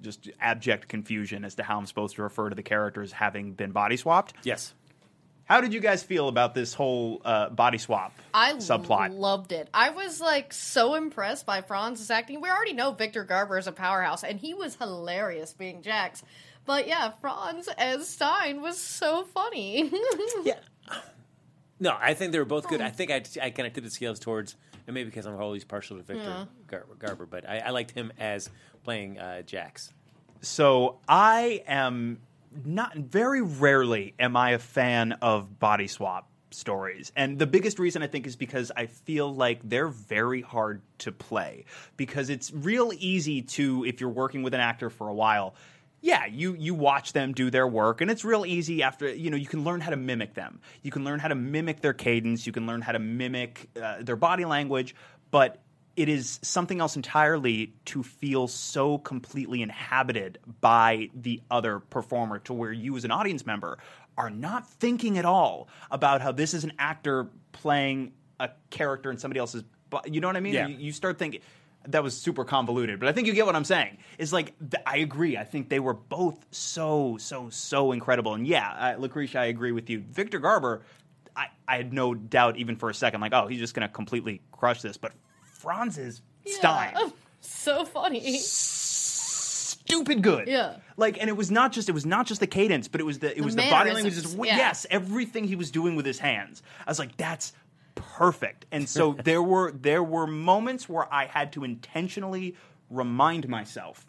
[0.00, 3.72] just abject confusion as to how I'm supposed to refer to the characters having been
[3.72, 4.32] body swapped.
[4.44, 4.72] yes.
[5.46, 9.16] How did you guys feel about this whole uh, body swap I subplot?
[9.18, 9.68] loved it.
[9.74, 12.40] I was like so impressed by Franz's acting.
[12.40, 16.22] We already know Victor Garber is a powerhouse, and he was hilarious being Jax.
[16.64, 19.90] But yeah, Franz as Stein was so funny.
[20.44, 20.58] Yeah.
[21.80, 22.80] No, I think they were both good.
[22.80, 25.64] I think I, I kind of tipped the scales towards, and maybe because I'm always
[25.64, 28.48] partial to Victor Garber, Garber, but I, I liked him as
[28.84, 29.92] playing uh, Jax.
[30.40, 32.20] So I am
[32.64, 37.12] not very rarely am I a fan of body swap stories.
[37.16, 41.12] And the biggest reason I think is because I feel like they're very hard to
[41.12, 41.64] play
[41.96, 45.54] because it's real easy to if you're working with an actor for a while
[46.04, 48.82] yeah, you you watch them do their work, and it's real easy.
[48.82, 50.60] After you know, you can learn how to mimic them.
[50.82, 52.46] You can learn how to mimic their cadence.
[52.46, 54.94] You can learn how to mimic uh, their body language.
[55.30, 55.62] But
[55.96, 62.52] it is something else entirely to feel so completely inhabited by the other performer, to
[62.52, 63.78] where you, as an audience member,
[64.16, 69.18] are not thinking at all about how this is an actor playing a character in
[69.18, 69.64] somebody else's.
[70.06, 70.54] You know what I mean?
[70.54, 70.66] Yeah.
[70.66, 71.40] You, you start thinking
[71.88, 73.98] that was super convoluted, but I think you get what I'm saying.
[74.18, 75.36] It's like th- I agree.
[75.36, 78.34] I think they were both so so so incredible.
[78.34, 80.00] And yeah, uh, Lacretia, I agree with you.
[80.00, 80.82] Victor Garber,
[81.36, 83.92] I, I had no doubt even for a second, like oh, he's just going to
[83.92, 84.96] completely crush this.
[84.96, 85.12] But
[85.64, 87.08] Franz's Stein, Yeah.
[87.40, 88.20] so funny.
[88.38, 90.48] stupid good.
[90.48, 90.76] Yeah.
[90.96, 93.18] Like, and it was not just it was not just the cadence, but it was
[93.18, 94.14] the it was the body language.
[94.14, 94.56] Just, yeah.
[94.56, 96.62] Yes, everything he was doing with his hands.
[96.86, 97.52] I was like, that's
[97.94, 98.66] perfect.
[98.72, 102.56] And so there were there were moments where I had to intentionally
[102.90, 104.06] remind myself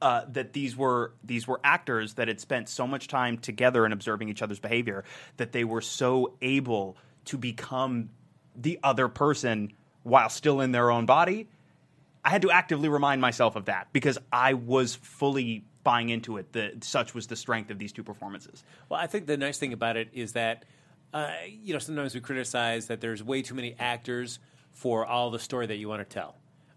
[0.00, 3.92] uh, that these were these were actors that had spent so much time together and
[3.92, 5.04] observing each other's behavior
[5.38, 8.10] that they were so able to become
[8.54, 9.72] the other person
[10.08, 11.48] while still in their own body.
[12.24, 16.52] I had to actively remind myself of that because I was fully buying into it.
[16.52, 18.64] That such was the strength of these two performances.
[18.88, 20.64] Well, I think the nice thing about it is that,
[21.14, 24.40] uh, you know, sometimes we criticize that there's way too many actors
[24.72, 26.34] for all the story that you want to tell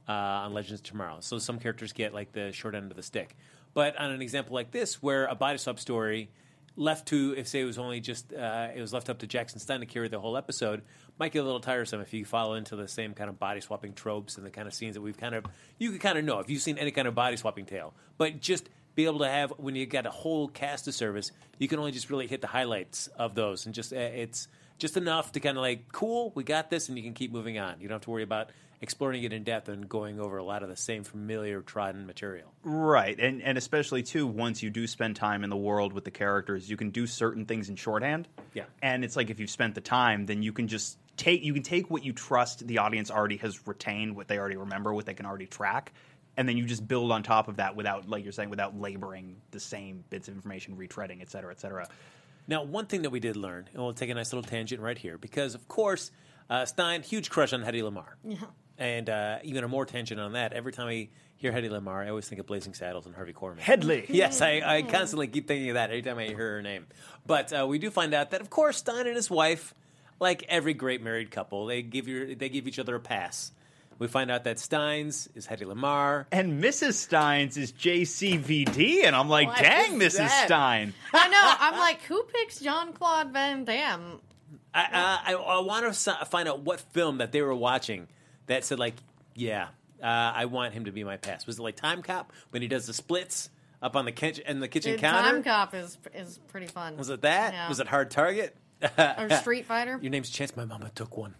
[0.07, 1.17] uh, on Legends of Tomorrow.
[1.19, 3.35] So some characters get like the short end of the stick.
[3.73, 6.29] But on an example like this, where a body swap story
[6.75, 9.59] left to, if say it was only just, uh, it was left up to Jackson
[9.59, 10.81] Stein to carry the whole episode,
[11.19, 13.93] might get a little tiresome if you follow into the same kind of body swapping
[13.93, 15.45] tropes and the kind of scenes that we've kind of,
[15.77, 17.93] you can kind of know if you've seen any kind of body swapping tale.
[18.17, 21.67] But just be able to have when you got a whole cast of service, you
[21.67, 25.31] can only just really hit the highlights of those, and just uh, it's just enough
[25.33, 27.79] to kind of like, cool, we got this, and you can keep moving on.
[27.79, 28.49] You don't have to worry about
[28.81, 32.51] exploring it in depth and going over a lot of the same familiar, trodden material.
[32.63, 36.11] Right, and and especially too, once you do spend time in the world with the
[36.11, 38.27] characters, you can do certain things in shorthand.
[38.53, 38.65] Yeah.
[38.81, 41.63] and it's like if you've spent the time, then you can just take you can
[41.63, 45.13] take what you trust the audience already has retained, what they already remember, what they
[45.13, 45.93] can already track,
[46.37, 49.37] and then you just build on top of that without, like you're saying, without laboring
[49.51, 51.87] the same bits of information, retreading, et cetera, et cetera.
[52.47, 54.97] Now, one thing that we did learn, and we'll take a nice little tangent right
[54.97, 56.11] here, because of course,
[56.49, 58.13] uh, Stein, huge crush on Hedy Lamarr.
[58.23, 58.37] Yeah.
[58.81, 62.09] And uh, even a more tension on that, every time I hear Hedy Lamarr, I
[62.09, 63.59] always think of Blazing Saddles and Harvey Korman.
[63.59, 64.05] Hedley.
[64.09, 66.87] Yes, I, I constantly keep thinking of that every time I hear her name.
[67.27, 69.75] But uh, we do find out that, of course, Stein and his wife,
[70.19, 73.51] like every great married couple, they give you they give each other a pass.
[73.99, 76.25] We find out that Stein's is Hedy Lamarr.
[76.31, 76.93] And Mrs.
[76.93, 80.17] Steins is JCVD, and I'm like, What dang, is Mrs.
[80.17, 80.45] that?
[80.47, 80.95] Stein.
[81.13, 81.55] I know.
[81.59, 84.19] I'm like, who picks Jean-Claude Van Damme?
[84.73, 88.07] I, uh, I, I want to find out what film that they were watching
[88.47, 88.95] that said like,
[89.35, 89.67] yeah,
[90.01, 91.45] uh, I want him to be my pass.
[91.45, 93.49] Was it like Time Cop when he does the splits
[93.81, 95.29] up on the kitchen and the kitchen Dude, counter?
[95.31, 96.97] Time Cop is is pretty fun.
[96.97, 97.53] Was it that?
[97.53, 97.69] Yeah.
[97.69, 98.55] Was it Hard Target?
[98.97, 99.99] or Street Fighter?
[100.01, 100.55] Your name's Chance.
[100.55, 101.35] My mama took one.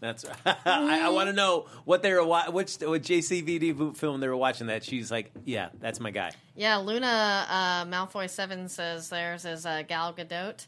[0.00, 0.24] That's.
[0.46, 4.36] I, I want to know what they were wa- which what JCVD film they were
[4.36, 4.66] watching.
[4.68, 6.32] That she's like, yeah, that's my guy.
[6.54, 10.66] Yeah, Luna uh, Malfoy Seven says theirs is uh, Gal Gadot.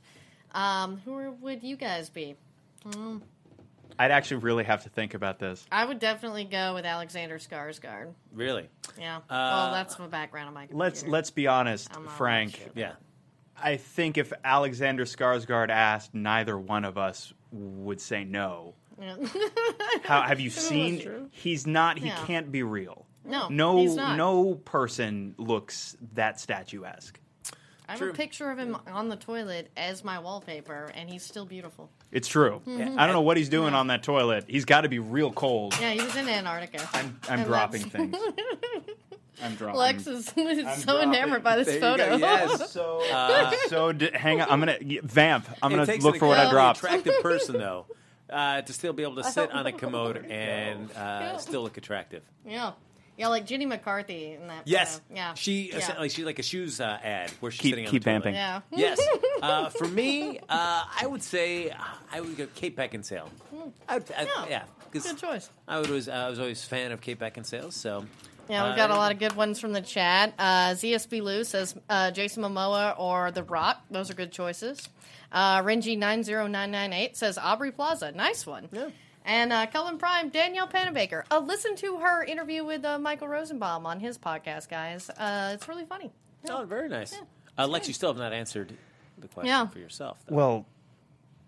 [0.52, 2.36] Um, who would you guys be?
[3.98, 5.66] I'd actually really have to think about this.
[5.72, 8.12] I would definitely go with Alexander Skarsgård.
[8.32, 8.68] Really?
[8.98, 9.16] Yeah.
[9.16, 10.62] Uh, well, that's my background of my.
[10.66, 10.78] Computer.
[10.78, 12.56] Let's let's be honest, I'm Frank.
[12.56, 12.66] sure.
[12.74, 12.92] Yeah.
[13.60, 18.74] I think if Alexander Skarsgård asked, neither one of us would say no.
[19.00, 19.16] Yeah.
[20.04, 21.28] How have you seen?
[21.32, 21.98] He's not.
[21.98, 22.24] He Yeah.
[22.24, 23.04] can't be real.
[23.24, 24.16] No, No, he's not.
[24.16, 27.18] no person looks that statuesque.
[27.88, 28.10] I have True.
[28.10, 31.88] a picture of him on the toilet as my wallpaper, and he's still beautiful.
[32.12, 32.60] It's true.
[32.66, 32.98] Mm-hmm.
[32.98, 34.44] I don't know what he's doing on that toilet.
[34.46, 35.74] He's got to be real cold.
[35.80, 36.86] Yeah, he was in Antarctica.
[36.92, 38.16] I'm, I'm dropping that's- things.
[39.42, 39.78] I'm dropping.
[39.78, 42.16] Lex is, is so dropping- enamored by this There photo.
[42.16, 42.70] yes.
[42.72, 43.02] so
[43.68, 43.92] so.
[43.92, 44.50] D- hang on.
[44.50, 45.48] I'm gonna vamp.
[45.62, 46.80] I'm gonna look for what I dropped.
[46.80, 47.86] Attractive person though,
[48.28, 52.22] uh, to still be able to sit on a commode and uh, still look attractive.
[52.44, 52.72] yeah.
[53.18, 54.62] Yeah, like Jenny McCarthy in that.
[54.64, 55.00] Yes.
[55.00, 55.04] photo.
[55.16, 55.34] Yeah.
[55.34, 55.96] She yeah.
[55.98, 58.22] like she's like a shoes uh, ad where she's Keep- sitting on keep the toilet.
[58.22, 58.34] vamping.
[58.34, 58.60] Yeah.
[58.70, 59.00] Yes.
[59.40, 61.76] Uh, for me, uh, I would say uh,
[62.10, 63.28] I would go Kate Beckinsale.
[63.88, 64.46] I would, I, Yeah.
[64.48, 65.48] yeah, because Good choice.
[65.68, 67.72] I would always I was always a fan of Kate Beckinsale.
[67.72, 68.04] So
[68.48, 70.34] Yeah, we've uh, got a lot of good ones from the chat.
[70.40, 73.80] Uh, ZSB Lou says uh, Jason Momoa or The Rock.
[73.92, 74.88] Those are good choices.
[75.30, 78.10] Uh, Renji90998 says Aubrey Plaza.
[78.12, 78.68] Nice one.
[78.72, 78.88] Yeah.
[79.24, 81.24] And uh, Cullen Prime, Danielle Panabaker.
[81.30, 85.10] Uh, listen to her interview with uh, Michael Rosenbaum on his podcast, guys.
[85.10, 86.10] Uh, it's really funny.
[86.48, 87.14] Oh, very nice.
[87.58, 88.72] Uh, Lex, you still have not answered
[89.18, 89.66] the question Yeah.
[89.66, 90.18] for yourself.
[90.26, 90.34] Though.
[90.36, 90.66] Well,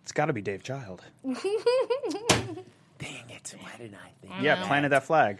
[0.02, 1.02] it's got to be Dave Child.
[1.24, 1.36] Dang
[3.30, 3.54] it!
[3.60, 4.34] Why didn't I think?
[4.42, 5.38] Yeah, planted that flag.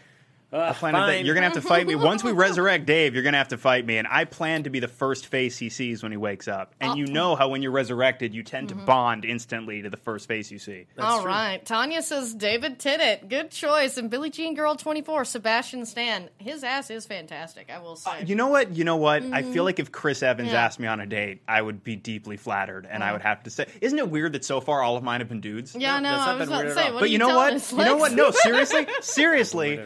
[0.53, 1.05] I planted that.
[1.07, 1.25] fine.
[1.25, 3.13] You're gonna have to fight me once we resurrect Dave.
[3.13, 5.69] You're gonna have to fight me, and I plan to be the first face he
[5.69, 6.73] sees when he wakes up.
[6.81, 10.27] And you know how when you're resurrected, you tend to bond instantly to the first
[10.27, 10.87] face you see.
[10.99, 11.27] All true.
[11.27, 11.65] right.
[11.65, 13.29] Tanya says David Tennant.
[13.29, 13.97] Good choice.
[13.97, 16.29] And Billie Jean Girl 24, Sebastian Stan.
[16.37, 18.23] His ass is fantastic, I will say.
[18.25, 18.75] You know what?
[18.75, 19.23] You know what?
[19.23, 20.55] I feel like if Chris Evans Mm-hmm.
[20.55, 20.65] Yeah.
[20.65, 23.49] asked me on a date, I would be deeply flattered, and I would have to
[23.49, 26.09] say, "Isn't it weird that so far all of mine have been dudes?" yeah, no,
[26.11, 26.93] that's not I was about to weird at say, all.
[26.95, 27.53] what But are you know what?
[27.53, 28.11] us, You know what?
[28.13, 29.79] No, seriously, seriously.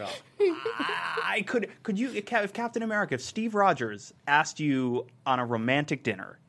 [0.50, 0.92] Not.
[1.24, 6.04] I could could you if Captain America if Steve Rogers asked you on a romantic
[6.04, 6.40] dinner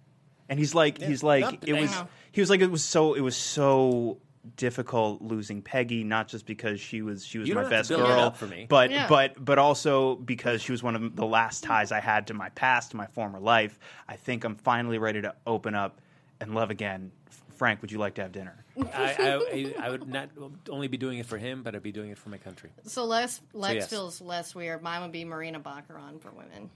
[0.49, 3.21] and he's like he's like Not- it was he was like it was so it
[3.21, 4.19] was so
[4.57, 7.89] difficult losing Peggy not just because she was she was You my don't have best
[7.89, 8.67] build it girl up for me.
[8.69, 9.09] but Yeah.
[9.09, 12.51] but but also because she was one of the last ties I had to my
[12.51, 13.79] past to my former life
[14.09, 16.01] I think I'm finally ready to open up
[16.41, 17.11] and love again
[17.57, 18.65] Frank would you like to have dinner
[18.95, 20.31] I, I, I would not
[20.71, 22.71] only be doing it for him, but I'd be doing it for my country.
[22.85, 23.89] So Les, Lex yes.
[23.89, 24.83] feels less weird.
[24.83, 26.71] Mine would be Morena Baccarin for women.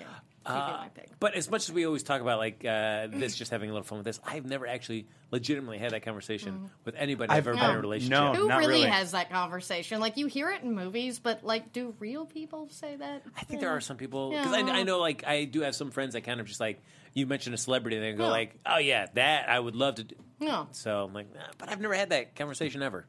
[0.00, 0.06] Yeah.
[0.46, 1.08] Keeping my pick.
[1.20, 3.86] But as much as we always talk about like uh, this, just having a little
[3.86, 7.70] fun with this, I've never actually legitimately had that conversation with anybody I've, ever been
[7.70, 8.10] in a relationship.
[8.18, 8.34] No.
[8.34, 8.90] Who not really, really.
[8.90, 10.00] has that conversation?
[10.00, 13.22] Like you hear it in movies, but like, do real people say that?
[13.36, 14.66] I think there are some people because Yeah.
[14.66, 16.82] I, I know like I do have some friends that kind of just like
[17.14, 18.30] you mention a celebrity and they go Yeah.
[18.30, 20.04] like, oh yeah, that I would love to.
[20.04, 20.14] do.
[20.40, 20.68] No.
[20.72, 23.06] So I'm like, nah, but I've never had that conversation ever.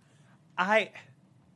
[0.58, 0.92] I,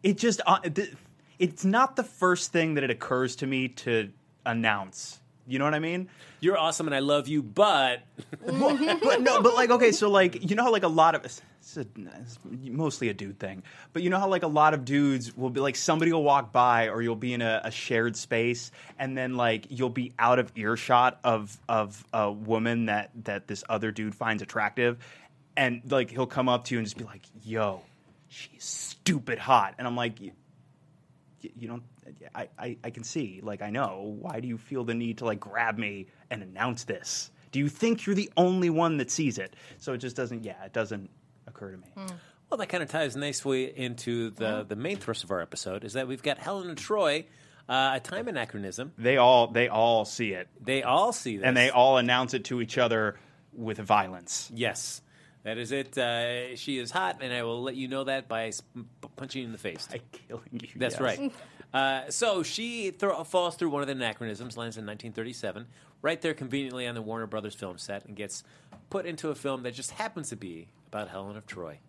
[0.04, 0.94] it just, uh, th-
[1.38, 4.12] it's not the first thing that it occurs to me to
[4.46, 5.19] announce.
[5.50, 6.10] You know what I mean?
[6.42, 8.02] You're awesome and I love you, but
[8.46, 11.26] Well, but no, but like okay, so like you know how like a lot of
[11.26, 11.42] it's,
[11.76, 11.82] a,
[12.22, 15.50] it's mostly a dude thing, but you know how like a lot of dudes will
[15.50, 19.18] be like somebody will walk by or you'll be in a, a shared space and
[19.18, 23.92] then like you'll be out of earshot of of a woman that that this other
[23.92, 24.98] dude finds attractive,
[25.58, 27.82] and like he'll come up to you and just be like, "Yo,
[28.28, 30.22] she's stupid hot," and I'm like.
[30.22, 30.32] "You-
[31.58, 31.84] you don't
[32.36, 35.26] I, I, I can see like i know why do you feel the need to
[35.26, 39.38] like grab me and announce this do you think you're the only one that sees
[39.38, 41.10] it so it just doesn't yeah it doesn't
[41.48, 41.88] occur to me
[42.50, 45.94] well, that kind of ties nicely into the the main thrust of our episode is
[45.94, 47.26] that we've got Helen and Troy,
[47.68, 48.92] uh, a time anachronism.
[48.98, 52.46] they all they all see it They all see this, and they all announce it
[52.46, 53.20] to each other
[53.54, 55.02] with violence yes.
[55.44, 55.98] That is it.
[55.98, 58.84] Uh, she is hot, and I will let you know that by s- p-
[59.16, 59.88] punching you in the face.
[59.88, 61.02] by killing you That's yes.
[61.02, 61.32] right.
[61.74, 65.68] Uh, so she falls through one of the anachronisms, lands in 1937,
[66.02, 68.44] right there conveniently on the Warner Brothers film set, and gets
[68.90, 71.80] put into a film that just happens to be about Helen of Troy.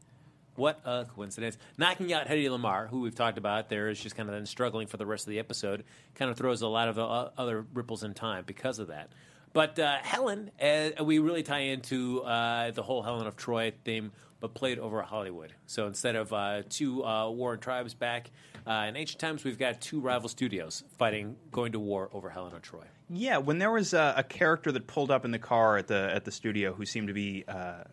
[0.57, 1.57] What a coincidence.
[1.79, 4.87] Knocking out Hedy Lamarr, who we've talked about there, is just kind of then struggling
[4.87, 8.03] for the rest of the episode, kind of throws a lot of uh, other ripples
[8.03, 9.09] in time because of that.
[9.53, 14.13] But uh, Helen, uh, we really tie into uh, the whole Helen of Troy theme,
[14.41, 15.53] but played over Hollywood.
[15.67, 18.31] So instead of uh, two uh, warring tribes back
[18.67, 22.55] uh, in ancient times, we've got two rival studios fighting, going to war over Helen
[22.55, 22.85] of Troy.
[23.09, 26.11] Yeah, when there was a, a character that pulled up in the car at the
[26.15, 27.85] at the studio who seemed to be uh, uh,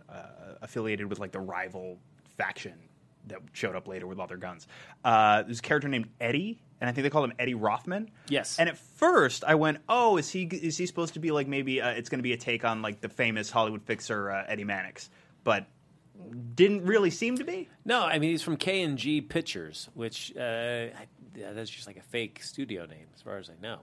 [0.61, 1.99] affiliated with like the rival
[2.37, 2.73] faction
[3.27, 4.67] that showed up later with all their guns.
[5.03, 8.09] Uh, there's a character named Eddie, and I think they called him Eddie Rothman.
[8.29, 8.57] Yes.
[8.59, 11.81] And at first, I went, "Oh, is he is he supposed to be like maybe
[11.81, 14.65] uh, it's going to be a take on like the famous Hollywood fixer uh, Eddie
[14.65, 15.09] Mannix?"
[15.43, 15.65] But
[16.55, 17.69] didn't really seem to be.
[17.85, 20.91] No, I mean he's from K and G Pictures, which uh, I,
[21.35, 23.79] yeah, that's just like a fake studio name, as far as I know.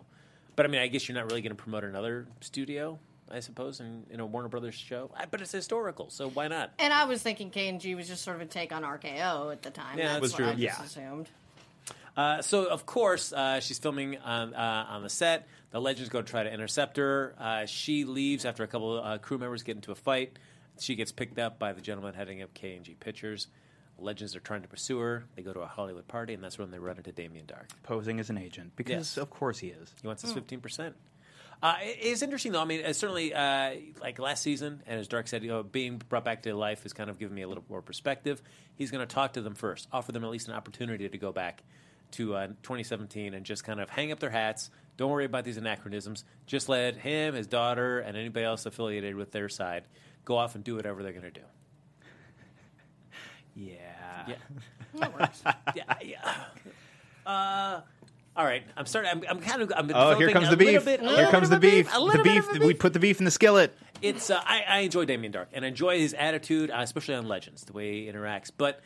[0.56, 2.98] But I mean, I guess you're not really going to promote another studio,
[3.30, 5.10] I suppose, in, in a Warner Brothers show.
[5.16, 6.72] I, but it's historical, so why not?
[6.78, 9.50] And I was thinking K and G was just sort of a take on RKO
[9.52, 9.98] at the time.
[9.98, 10.46] Yeah, That's was what true.
[10.48, 10.84] I just Yeah.
[10.84, 11.28] assumed.
[12.16, 15.48] Uh, so of course uh, she's filming on, uh, on the set.
[15.72, 17.34] The legends go to try to intercept her.
[17.36, 20.38] Uh, she leaves after a couple uh, crew members get into a fight.
[20.78, 23.46] She gets picked up by the gentleman heading up K and G Pictures.
[23.98, 25.24] Legends are trying to pursue her.
[25.36, 27.70] They go to a Hollywood party, and that's when they run into Damien Darhk.
[27.84, 29.16] Posing as an agent because Yes.
[29.18, 29.92] of course he is.
[30.02, 30.96] He wants his fifteen percent.
[31.62, 32.60] Uh, it- it's interesting though.
[32.60, 36.24] I mean, certainly uh, like last season, and as Darhk said, you know, being brought
[36.24, 38.42] back to life has kind of given me a little more perspective.
[38.74, 41.30] He's going to talk to them first, offer them at least an opportunity to go
[41.30, 41.62] back
[42.12, 44.70] to uh, 2017 and just kind of hang up their hats.
[44.96, 46.24] Don't worry about these anachronisms.
[46.46, 49.84] Just let him, his daughter, and anybody else affiliated with their side
[50.24, 51.40] go off and do whatever they're going to do.
[53.56, 53.76] Yeah.
[54.28, 54.34] Yeah.
[54.96, 55.42] That works.
[55.74, 56.34] yeah, yeah.
[57.26, 57.80] Uh,
[58.36, 59.10] all right, I'm starting.
[59.10, 59.72] I'm, I'm kind of.
[59.76, 60.84] I'm Oh, here comes a the little beef.
[60.84, 61.92] bit- Here comes the of a beef.
[61.92, 62.48] The little bit beef.
[62.48, 63.76] of a We put the beef in the skillet.
[64.02, 67.26] it's uh, I, I enjoy Damien Darhk and I enjoy his attitude, uh, especially on
[67.26, 68.52] Legends, the way he interacts.
[68.56, 68.80] But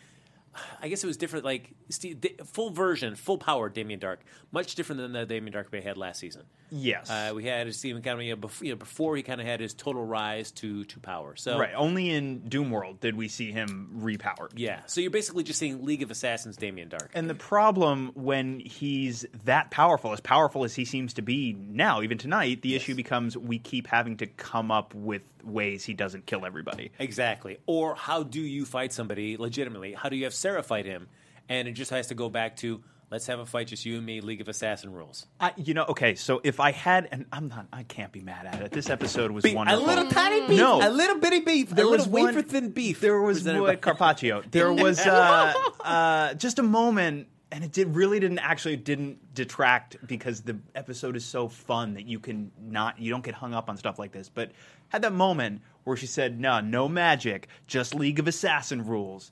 [0.80, 1.44] I guess it was different.
[1.44, 4.18] Like Steve, the full version, full power Damien Darhk,
[4.52, 6.42] much different than the Damien Darhk we had last season.
[6.70, 7.08] Yes.
[7.10, 9.46] Uh, we had Stephen kind of you know, before, you know, before he kind of
[9.46, 11.34] had his total rise to to power.
[11.36, 11.72] So Right.
[11.74, 14.52] Only in Doom World did we see him repowered.
[14.56, 17.08] yeah, so you're basically just seeing League of Assassins Damien Darhk.
[17.14, 22.02] And the problem when he's that powerful, as powerful as he seems to be now,
[22.02, 26.26] even tonight, the issue becomes we keep having to come up with ways he doesn't
[26.26, 26.90] kill everybody.
[26.98, 27.58] Exactly.
[27.66, 29.94] Or how do you fight somebody legitimately?
[29.94, 31.08] How do you have Sara fight him?
[31.50, 34.04] And it just has to go back to let's have a fight, just you and
[34.04, 35.26] me, League of Assassin rules.
[35.40, 38.44] I, you know, okay, so if I had, and I'm not, I can't be mad
[38.46, 38.70] at it.
[38.70, 39.84] This episode was Beef- wonderful.
[39.84, 40.58] A little tiny beef.
[40.58, 40.86] No.
[40.86, 41.70] A little bitty beef.
[41.70, 43.00] There a was little one- wafer thin beef.
[43.00, 44.42] There was presented what, by- Carpaccio.
[44.50, 49.96] There was uh, uh, just a moment, and it did really didn't actually didn't detract
[50.06, 53.68] because the episode is so fun that you can not you don't get hung up
[53.70, 54.28] on stuff like this.
[54.28, 54.52] But
[54.88, 59.30] had that moment where she said, "No, no magic, just League of Assassin rules."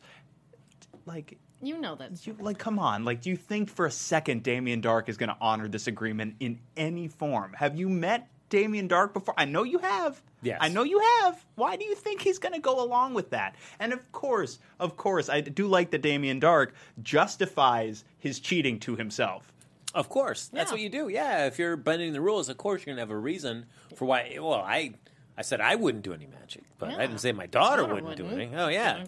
[1.06, 2.26] Like You know that.
[2.26, 5.28] you like come on like do you think for a second Damien Darhk is going
[5.30, 9.62] to honor this agreement in any form have you met Damien Darhk before i know
[9.64, 10.58] you have Yes.
[10.60, 13.56] i know you have why do you think he's going to go along with that
[13.80, 16.70] and of course of course i do like that Damien Darhk
[17.02, 19.52] justifies his cheating to himself
[19.94, 20.74] Of course, that's Yeah.
[20.74, 21.08] what you do.
[21.08, 23.64] Yeah, if you're bending the rules, of course you're gonna have a reason
[23.96, 24.36] for why.
[24.38, 24.92] Well, I,
[25.38, 28.16] I said I wouldn't do any magic, but I didn't say my daughter, Daughter wouldn't,
[28.16, 28.40] do wouldn't.
[28.40, 28.58] anything.
[28.58, 29.04] Oh yeah,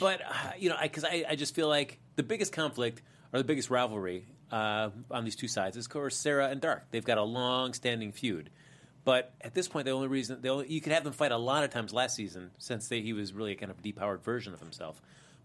[0.00, 3.02] but uh, you know, because I, I, just feel like the biggest conflict
[3.32, 6.82] or the biggest rivalry uh, on these two sides is, of course, Sara and Darhk.
[6.90, 8.50] They've got a long-standing feud.
[9.04, 11.38] But at this point, the only reason the only, you could have them fight a
[11.38, 14.52] lot of times last season, since they, he was really a kind of depowered version
[14.52, 15.00] of himself.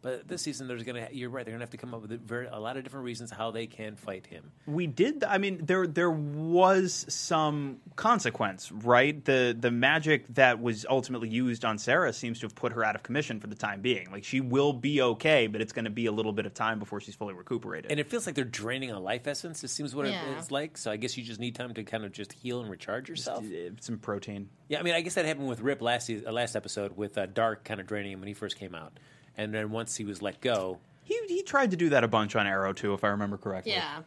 [0.05, 1.43] But this season, there's gonna you're right.
[1.43, 3.49] They're gonna have to come up with a, very, a lot of different reasons how
[3.49, 4.51] they can fight him.
[4.67, 10.85] we did i mean there there was some consequence right the the magic that was
[10.89, 13.81] ultimately used on sara seems to have put her out of commission for the time
[13.81, 16.53] being like she will be okay but it's going to be a little bit of
[16.53, 19.63] time before she's fully recuperated And it feels like they're draining a life essence.
[19.63, 20.37] It seems what Yeah.
[20.37, 20.77] it's like.
[20.77, 23.43] So I guess you just need time to kind of just heal and recharge yourself.
[23.45, 26.31] Uh, some protein Yeah, I mean, I guess that happened with Rip last season, uh,
[26.31, 28.99] last episode with uh, Darhk kind of draining him when he first came out,
[29.37, 32.35] and then once he was let go, he, he tried to do that a bunch
[32.35, 33.99] on arrow too if i remember correctly Yeah.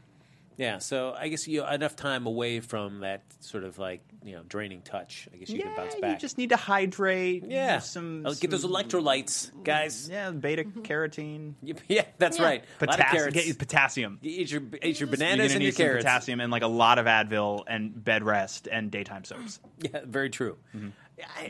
[0.56, 0.78] yeah.
[0.78, 4.42] So I guess you know, enough time away from that sort of like you know
[4.48, 5.28] draining touch.
[5.32, 6.10] I guess you yeah, can bounce back.
[6.10, 10.08] you just need to hydrate yeah, some, I'll get those electrolytes, guys.
[10.10, 10.80] yeah beta mm-hmm.
[10.82, 11.54] carotene
[11.88, 12.44] Yeah, that's Yeah.
[12.44, 12.64] right.
[12.80, 13.34] A Potassium, carrots.
[13.34, 16.04] get you potassium You eat your eat your you're bananas and need your some carrots.
[16.04, 20.30] potassium and like a lot of advil and bed rest and daytime soaps Yeah, very
[20.30, 20.56] true.
[20.74, 20.90] I,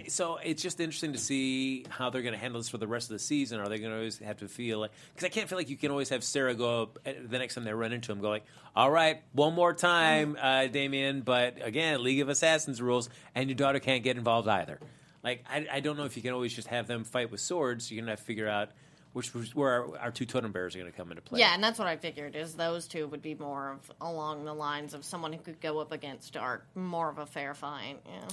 [0.09, 3.11] so it's just interesting to see how they're going to handle this for the rest
[3.11, 3.61] of the season.
[3.61, 4.93] Are they going to always have to feel like?
[5.15, 7.65] Because I can't feel like you can always have Sara go up the next time
[7.65, 8.45] they run into him, go like,
[8.75, 13.57] "All right, one more time, uh, Damien." But again, League of Assassins rules, and your
[13.57, 14.79] daughter can't get involved either.
[15.23, 17.91] Like I, I don't know if you can always just have them fight with swords.
[17.91, 18.71] You're going to have to figure out
[19.13, 21.41] which where our, our two totem bears are going to come into play.
[21.41, 24.55] Yeah, and that's what I figured is those two would be more of along the
[24.55, 27.99] lines of someone who could go up against Darhk, more of a fair fight.
[28.07, 28.29] Yeah.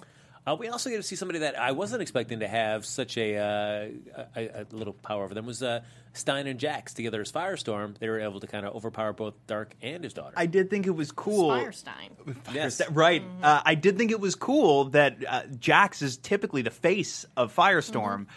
[0.48, 3.38] Uh, we also get to see somebody that I wasn't expecting to have such a,
[3.38, 5.82] uh, a, a little power over them was uh,
[6.14, 7.98] Stein and Jax together as Firestorm.
[7.98, 10.34] They were able to kind of overpower both Darhk and his daughter.
[10.38, 12.36] i did think it was cool Firestein.
[12.54, 12.82] yes.
[12.92, 13.24] Right.
[13.42, 17.56] Uh, I did think it was cool that uh, Jax is typically the face of
[17.56, 18.28] Firestorm.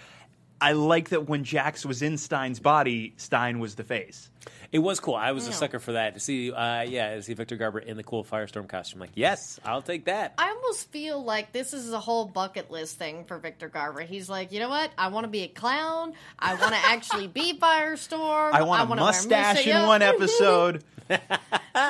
[0.60, 4.30] I like that when Jax was in Stein's body, Stein was the face.
[4.70, 5.14] It was cool.
[5.14, 6.52] I was a sucker for that to see.
[6.52, 9.00] Uh, yeah, to see Victor Garber in the cool Firestorm costume.
[9.00, 10.34] Like, yes, I'll take that.
[10.36, 14.02] I almost feel like this is a whole bucket list thing for Victor Garber.
[14.02, 14.90] He's like, you know what?
[14.98, 16.12] I want to be a clown.
[16.38, 18.52] I want to actually be Firestorm.
[18.52, 20.84] I want a wanna mustache in one episode.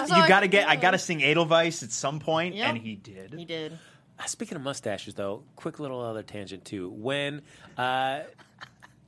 [0.07, 0.69] So you got to get.
[0.69, 2.69] I got to sing Edelweiss at some point, Yep.
[2.69, 3.35] and he did.
[3.35, 3.73] He did.
[4.19, 6.89] Uh, Speaking of mustaches, though, quick little other tangent too.
[6.91, 7.43] When
[7.77, 8.21] uh,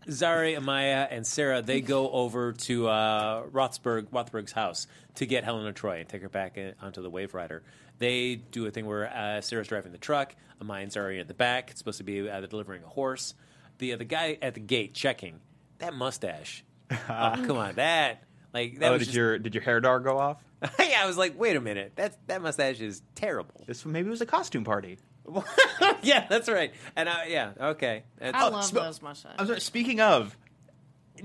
[0.06, 4.86] Zari, Amaya, and Sara they go over to uh, Rothsberg, Rothberg's house
[5.16, 7.60] to get Helena Troy and take her back in, onto the Waverider.
[7.98, 11.34] They do a thing where uh, Sara's driving the truck, Amaya and Zari at the
[11.34, 11.70] back.
[11.70, 13.34] It's supposed to be uh, delivering a horse.
[13.78, 15.40] The uh, the guy at the gate checking
[15.78, 16.64] that mustache.
[16.90, 20.00] oh, come on, that like that oh, was did just, your did your hair dar
[20.00, 20.42] go off?
[20.78, 23.64] yeah, I was like, wait a minute, that that mustache is terrible.
[23.66, 24.98] This maybe it was a costume party.
[26.02, 26.72] yeah, that's right.
[26.96, 28.04] And I, yeah, okay.
[28.18, 29.36] That's- I Oh, love sm- those mustaches.
[29.38, 30.36] I'm sorry, speaking of,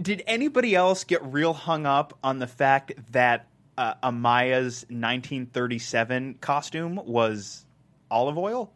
[0.02, 3.48] did anybody else get real hung up on the fact that
[3.78, 7.66] uh, Amaya's 1937 costume was
[8.12, 8.72] Olive Oyl?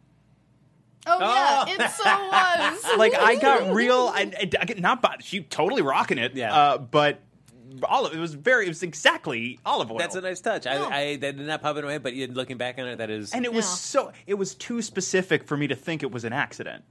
[1.06, 2.84] Oh yeah, it so was.
[2.98, 6.34] Like I got real, I, I, I get- not, but she totally rocking it.
[6.34, 6.54] Yeah.
[6.54, 7.20] uh, but
[7.84, 9.98] olive, it was very, it was exactly Olive Oyl.
[9.98, 10.66] That's a nice touch.
[10.66, 10.84] Yeah.
[10.90, 13.10] I, I that did not pop in my head, but looking back on it, that
[13.10, 13.32] is.
[13.32, 13.70] and it was Yeah.
[13.74, 16.84] so, it was too specific for me to think it was an accident.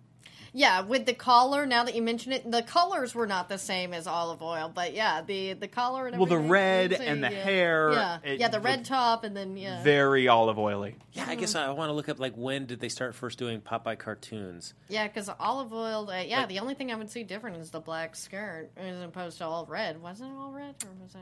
[0.54, 1.66] Yeah, with the collar.
[1.66, 4.94] Now that you mention it, the colors were not the same as Olive Oyl, but
[4.94, 7.44] yeah, the the collar and Well, the red you'd say, and the yeah.
[7.44, 10.96] hair, Yeah, it yeah, the red top, and then yeah, Very olive oily.
[11.14, 13.62] yeah, I guess I want to look up like when did they start first doing
[13.62, 14.74] Popeye cartoons?
[14.88, 16.10] yeah, because Olive Oyl.
[16.10, 19.38] Uh, yeah, the only thing I would see different is the black skirt as opposed
[19.40, 20.02] to all red.
[20.02, 21.20] Wasn't it all red, or was it?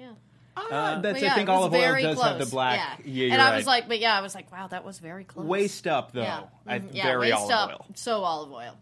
[0.00, 0.12] Yeah.
[0.56, 2.26] Uh, that's, But yeah, I think Olive Oyl does close.
[2.28, 2.78] have the black.
[2.78, 4.98] Yeah, Yeah, you're and I was like, but yeah, I was like, wow, that was
[4.98, 5.46] very close.
[5.46, 6.22] waist up though.
[6.22, 7.86] Yeah, I, Mhm, yeah, very waist olive up, oil.
[7.94, 8.76] so Olive Oyl.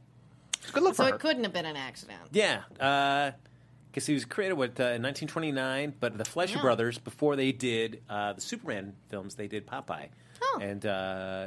[0.72, 1.14] Good look So for her.
[1.16, 2.20] it couldn't have been an accident.
[2.32, 6.62] Yeah, because he was created what uh, in 1929, but the Fleischer Yeah.
[6.62, 10.08] brothers before they did uh, the Superman films, they did Popeye,
[10.42, 10.58] Oh.
[10.62, 11.46] and uh,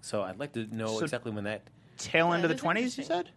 [0.00, 1.62] so I'd like to know So- exactly when that.
[1.98, 3.30] Tail end of the twenties, you said.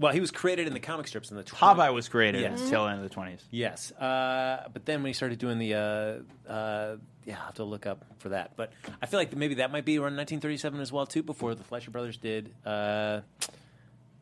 [0.00, 1.58] Well, he was created in the comic strips in the 20s.
[1.58, 2.52] Popeye was created Yes.
[2.60, 3.44] at the tail end of the twenties.
[3.50, 7.64] Yes, uh, but then when he started doing the, uh, uh, yeah, I'll have to
[7.64, 8.52] look up for that.
[8.56, 8.72] But
[9.02, 11.90] I feel like maybe that might be around 1937 as well too, before the Fleischer
[11.90, 12.54] Brothers did.
[12.64, 13.22] Uh,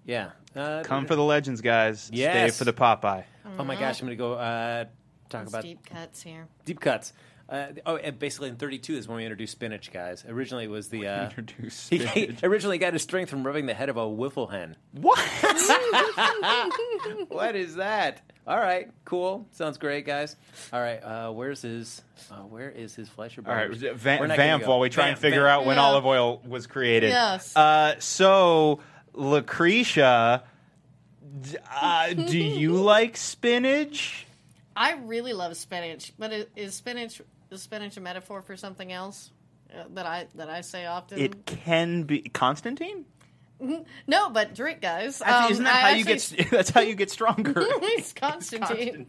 [0.07, 2.03] yeah, uh, Come for the legends, guys.
[2.05, 3.25] Stay for the Popeye.
[3.59, 4.85] Oh my gosh, I'm gonna go uh,
[5.29, 6.47] talk It's about deep cuts here.
[6.65, 7.13] deep cuts.
[7.49, 10.25] Uh, oh, and basically in 32 is when we introduced spinach, guys.
[10.29, 12.43] Originally it was the uh, Introduce he spinach.
[12.43, 14.77] originally got his strength from rubbing the head of a Whiffle Hen.
[14.93, 15.19] What?
[17.29, 18.21] What is that?
[18.47, 19.47] All right, cool.
[19.53, 20.37] Sounds great, guys.
[20.73, 22.03] All right, uh, where's his?
[22.31, 24.01] Uh, where is his Fleischer All right, Brothers?
[24.01, 24.71] va- We're not gonna vamp go.
[24.71, 25.61] while we try and figure vamp.
[25.63, 25.83] out when Yeah.
[25.83, 27.11] Olive Oyl was created.
[27.11, 27.55] Yes.
[27.57, 28.81] Uh, so,
[29.15, 30.43] Lacretia,
[31.43, 34.27] d- uh, do you like spinach?
[34.77, 37.21] I really love spinach, but is spinach
[37.51, 39.31] is spinach a metaphor for something else
[39.75, 41.19] uh, that I that I say often?
[41.19, 43.05] It can be Constantine.
[44.07, 45.23] no, but drink, guys.
[45.23, 46.51] Actually, Um, isn't that I how you actually- get?
[46.51, 47.55] That's how you get stronger.
[47.97, 49.07] It's Constantine.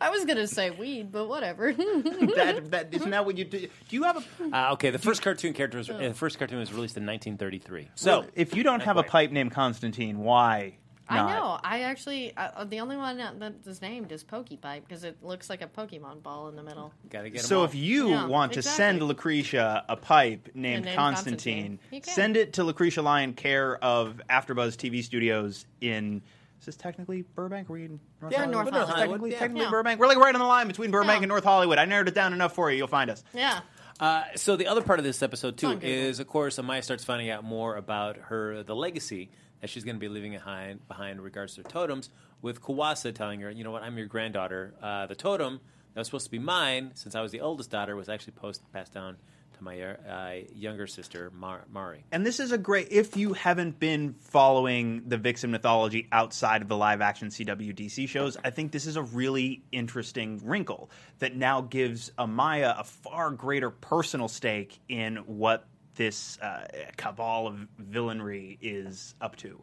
[0.00, 1.72] I was gonna say weed, but whatever.
[1.72, 3.60] that, that, isn't that what you do?
[3.60, 4.56] Do you have a?
[4.56, 7.90] Uh, okay, the first cartoon character was uh, the first cartoon was released in 1933.
[7.94, 10.78] So So, if you don't have a pipe named Constantine, why?
[11.08, 11.58] I know.
[11.62, 13.34] I actually uh, the only one that
[13.66, 16.92] is named is Pokepipe because it looks like a Pokemon ball in the middle.
[17.10, 17.64] gotta get 'em So all.
[17.64, 22.14] if you Yeah, want to send Lacretia a pipe named named Constantine, Constantine.
[22.14, 26.22] Send it to Lacretia Lyon, care of AfterBuzz TV Studios in.
[26.60, 27.68] Is this technically Burbank?
[27.68, 28.54] Are we in North Yeah, Hollywood?
[28.54, 28.98] North It's Hollywood.
[28.98, 29.38] Technically, Yeah.
[29.38, 29.70] technically Yeah.
[29.70, 30.00] Burbank.
[30.00, 31.24] We're like right on the line between Burbank Yeah.
[31.24, 31.76] and North Hollywood.
[31.78, 32.78] I narrowed it down enough for you.
[32.78, 33.22] You'll find us.
[33.34, 33.60] Yeah.
[34.00, 37.28] Uh, so the other part of this episode too is, of course, Amaya starts finding
[37.30, 39.30] out more about her the legacy
[39.64, 42.10] that she's going to be leaving behind behind in regards to totems.
[42.42, 44.74] With Kuasa telling her, you know what, I'm your granddaughter.
[44.82, 45.58] Uh, the totem
[45.94, 48.60] that was supposed to be mine, since I was the oldest daughter, was actually post
[48.74, 49.16] passed down
[49.56, 52.04] to my uh, younger sister Mar- Mari.
[52.12, 52.88] And this is a great.
[52.90, 58.06] If you haven't been following the Vixen mythology outside of the live action CW DC
[58.06, 60.90] shows, I think this is a really interesting wrinkle
[61.20, 65.66] that now gives Amaya a far greater personal stake in what
[65.96, 66.66] this uh,
[66.96, 69.60] cabal of villainry is up to.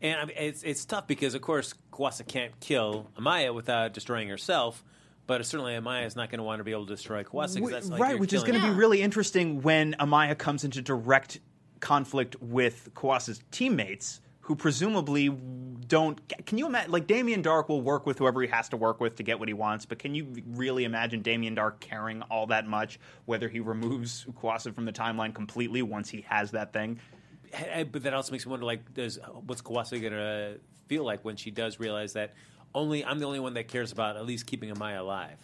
[0.00, 4.28] And I mean, it's it's tough because, of course, Kuasa can't kill Amaya without destroying
[4.28, 4.84] herself.
[5.26, 7.60] But certainly, Amaya is not going to want to be able to destroy Kuasa.
[7.60, 8.72] 'cause that's like right, you're which is going to Yeah.
[8.72, 11.38] be really interesting when Amaya comes into direct
[11.80, 15.28] conflict with Kuasa's teammates, who presumably
[15.86, 16.20] don't.
[16.46, 16.90] Can you imagine?
[16.90, 19.48] Like Damien Darhk will work with whoever he has to work with to get what
[19.48, 23.60] he wants, but can you really imagine Damien Darhk caring all that much whether he
[23.60, 26.98] removes Kuasa from the timeline completely once he has that thing?
[27.92, 31.50] But that also makes me wonder, like, does what's Kuasa to feel like when she
[31.50, 32.34] does realize that
[32.74, 35.36] only I'm the only one that cares about at least keeping Amaya alive?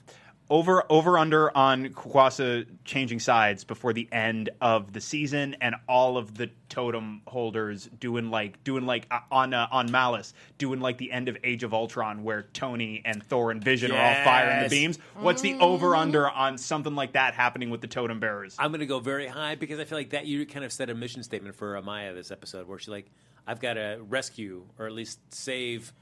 [0.51, 6.17] Over over under on Kuasa changing sides before the end of the season, and all
[6.17, 10.97] of the totem holders doing like doing like uh, on uh, on Mallus doing like
[10.97, 14.63] the end of Age of Ultron, where Tony and Thor and Vision are all firing
[14.63, 14.99] the beams.
[15.17, 18.57] What's the over under on something like that happening with the totem bearers?
[18.59, 20.89] I'm going to go very high because I feel like that you kind of set
[20.89, 23.11] a mission statement for Amaya this episode, where she's like,
[23.47, 25.93] "I've got to rescue or at least save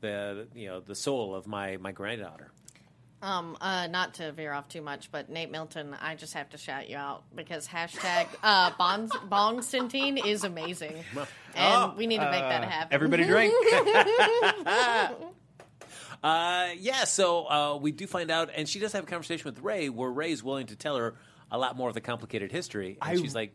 [0.00, 2.52] the you know the soul of my my granddaughter."
[3.26, 6.58] Um, uh, not to veer off too much, but Nate Milton, I just have to
[6.58, 10.94] shout you out because hashtag uh, Bong Bong Centine is amazing,
[11.56, 12.94] and we need to make that happen.
[12.94, 13.52] Everybody drink.
[16.22, 19.60] Uh, yeah, so uh, we do find out, and she does have a conversation with
[19.60, 21.14] Ray, where Ray's willing to tell her
[21.52, 23.52] a lot more of the complicated history, and I- she's like,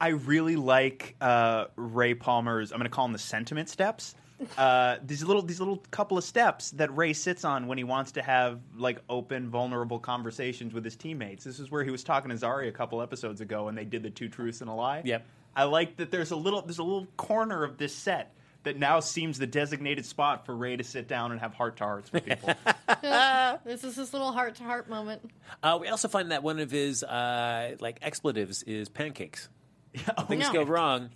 [0.00, 2.72] I really like uh, Ray Palmer's.
[2.72, 4.14] I'm going to call them the sentiment steps.
[4.56, 8.12] Uh, these little these little couple of steps that Ray sits on when he wants
[8.12, 11.44] to have like open, vulnerable conversations with his teammates.
[11.44, 14.02] This is where he was talking to Zari a couple episodes ago, and they did
[14.02, 15.02] the two truths and a lie.
[15.04, 15.26] Yep.
[15.56, 16.10] I like that.
[16.10, 18.32] There's a little there's a little corner of this set
[18.62, 21.84] that now seems the designated spot for Ray to sit down and have heart to
[21.84, 22.54] hearts with people.
[23.64, 25.22] This is his little heart to heart moment.
[25.62, 29.48] uh, we also find that one of his uh, like expletives is pancakes.
[29.92, 30.52] When things Yeah.
[30.52, 31.10] go wrong,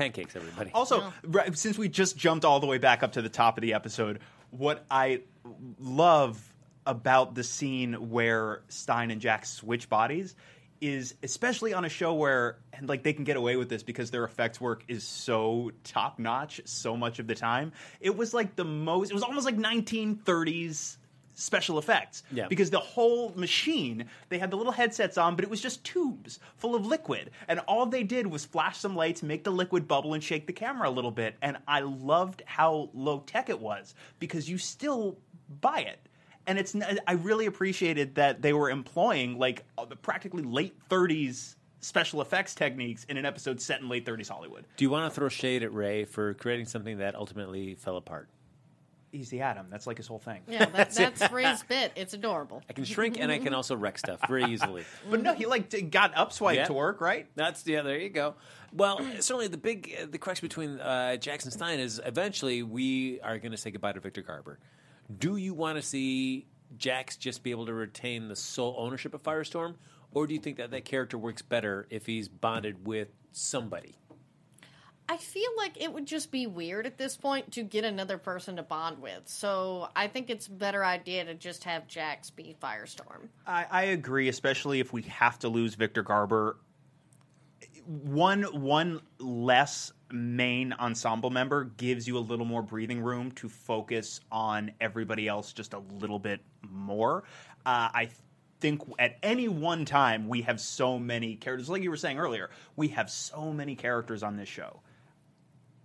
[0.00, 0.70] pancakes, everybody.
[0.72, 3.62] Also, right, since we just jumped all the way back up to the top of
[3.62, 4.20] the episode,
[4.50, 5.20] what I
[5.78, 6.42] love
[6.86, 10.34] about the scene where Stein and Jax switch bodies
[10.80, 14.10] is especially on a show where and like they can get away with this because
[14.10, 17.70] their effects work is so top notch so much of the time.
[18.00, 20.96] It was like the most it was almost like 1930s
[21.40, 22.22] special effects.
[22.32, 22.46] Yeah.
[22.48, 26.38] because the whole machine they had the little headsets on but it was just tubes
[26.56, 27.30] full of liquid.
[27.48, 30.52] And all they did was flash some lights make the liquid bubble and shake the
[30.52, 31.36] camera a little bit.
[31.42, 35.18] And i loved how low tech it was because you still
[35.60, 35.98] buy it.
[36.46, 36.74] And it's
[37.06, 42.54] i really appreciated that they were employing like uh, the practically late 30s special effects
[42.54, 44.64] techniques in an episode set in late 30s hollywood.
[44.76, 48.28] Do you want to throw shade at Ray for creating something that ultimately fell apart?
[49.12, 51.92] He's the atom that's like his whole thing Yeah, that, that's Ray's bit.
[51.96, 52.62] It's adorable.
[52.68, 54.84] I can shrink and I can also wreck stuff very easily.
[55.10, 56.64] but no he like d- got upswipe Yeah.
[56.66, 57.82] to work right That's yeah.
[57.82, 58.34] There you go.
[58.72, 63.20] Well, certainly the big uh, the crux between uh, Jax and Stein is eventually we
[63.22, 64.58] are going to say goodbye to Victor Garber.
[65.18, 66.46] Do you want to see
[66.78, 69.74] Jax just be able to retain the sole ownership of Firestorm,
[70.12, 73.96] or do you think that that character works better if he's bonded with somebody?
[75.10, 78.54] I feel like it would just be weird at this point to get another person
[78.56, 79.22] to bond with.
[79.26, 83.26] So I think it's a better idea to just have Jax be Firestorm.
[83.44, 86.58] I, I agree, especially if we have to lose Victor Garber.
[87.86, 94.20] One one less main ensemble member gives you a little more breathing room to focus
[94.30, 97.24] on everybody else just a little bit more.
[97.66, 98.10] Uh, I
[98.60, 102.50] think at any one time we have so many characters, like you were saying earlier,
[102.76, 104.80] we have so many characters on this show.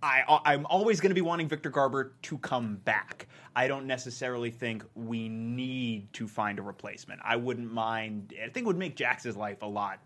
[0.06, 3.26] I, uh, I'm always going to be wanting Victor Garber to come back.
[3.56, 7.20] I don't necessarily think we need to find a replacement.
[7.24, 8.32] I wouldn't mind.
[8.40, 9.98] I think it would make Jax's life a lot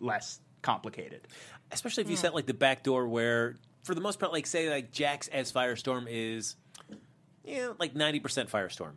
[0.00, 1.28] less complicated.
[1.70, 2.22] especially if you hmm.
[2.22, 5.52] set like the back door where, for the most part, like say like Jax as
[5.52, 6.56] Firestorm is,
[7.44, 8.92] yeah, like ninety percent Firestorm,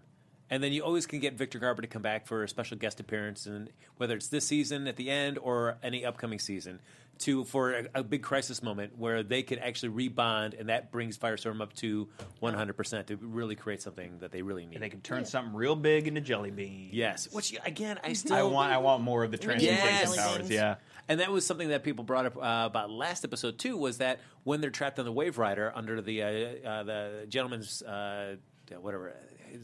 [0.50, 3.00] and then you always can get Victor Garber to come back for a special guest
[3.00, 6.80] appearance, and whether it's this season at the end or any upcoming season,
[7.20, 11.18] to for a, a big crisis moment where they could actually rebond, and that brings
[11.18, 12.08] Firestorm up to
[12.40, 14.76] one hundred percent to really create something that they really need.
[14.76, 16.94] And they can turn something real big into jelly beans.
[16.94, 18.72] yes, which again, I still I want.
[18.72, 20.16] I want more of the need transmutation Yes.
[20.16, 20.50] powers.
[20.50, 20.76] Yeah.
[21.10, 23.78] And that was something that people brought up uh, about last episode too.
[23.78, 28.36] Was that when they're trapped on the Waverider under the uh, uh, the gentleman's uh,
[28.80, 29.14] whatever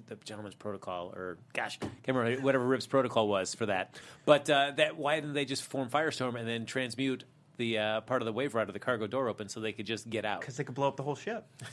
[0.07, 3.95] the gentleman's protocol or gosh, can't remember whatever Rip's protocol was for that.
[4.25, 7.23] But uh, that why didn't they just form Firestorm and then transmute
[7.57, 10.25] the uh, part of the Waverider, the cargo door open, so they could just get
[10.25, 10.39] out?
[10.41, 11.45] Because they could blow up the whole ship.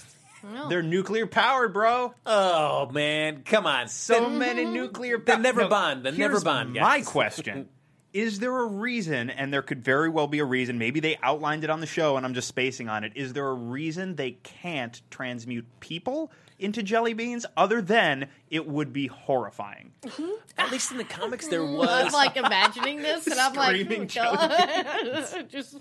[0.43, 0.71] No.
[0.71, 2.15] They're nuclear powered, bro.
[2.25, 3.89] Oh man, come on!
[3.89, 5.19] So Then- many nuclear.
[5.19, 6.03] They pow- never No, bond.
[6.03, 7.69] They never here's bond, My question:
[8.15, 10.79] Is there a reason, and there could very well be a reason?
[10.79, 13.13] Maybe they outlined it on the show, and I'm just spacing on it.
[13.17, 18.93] Is there a reason they can't transmute people into jelly beans, other than it would
[18.93, 19.93] be horrifying?
[20.59, 21.89] At least in the comics, there was.
[21.89, 25.47] I'm was like imagining this, and I'm like, Screaming oh, God.
[25.49, 25.77] just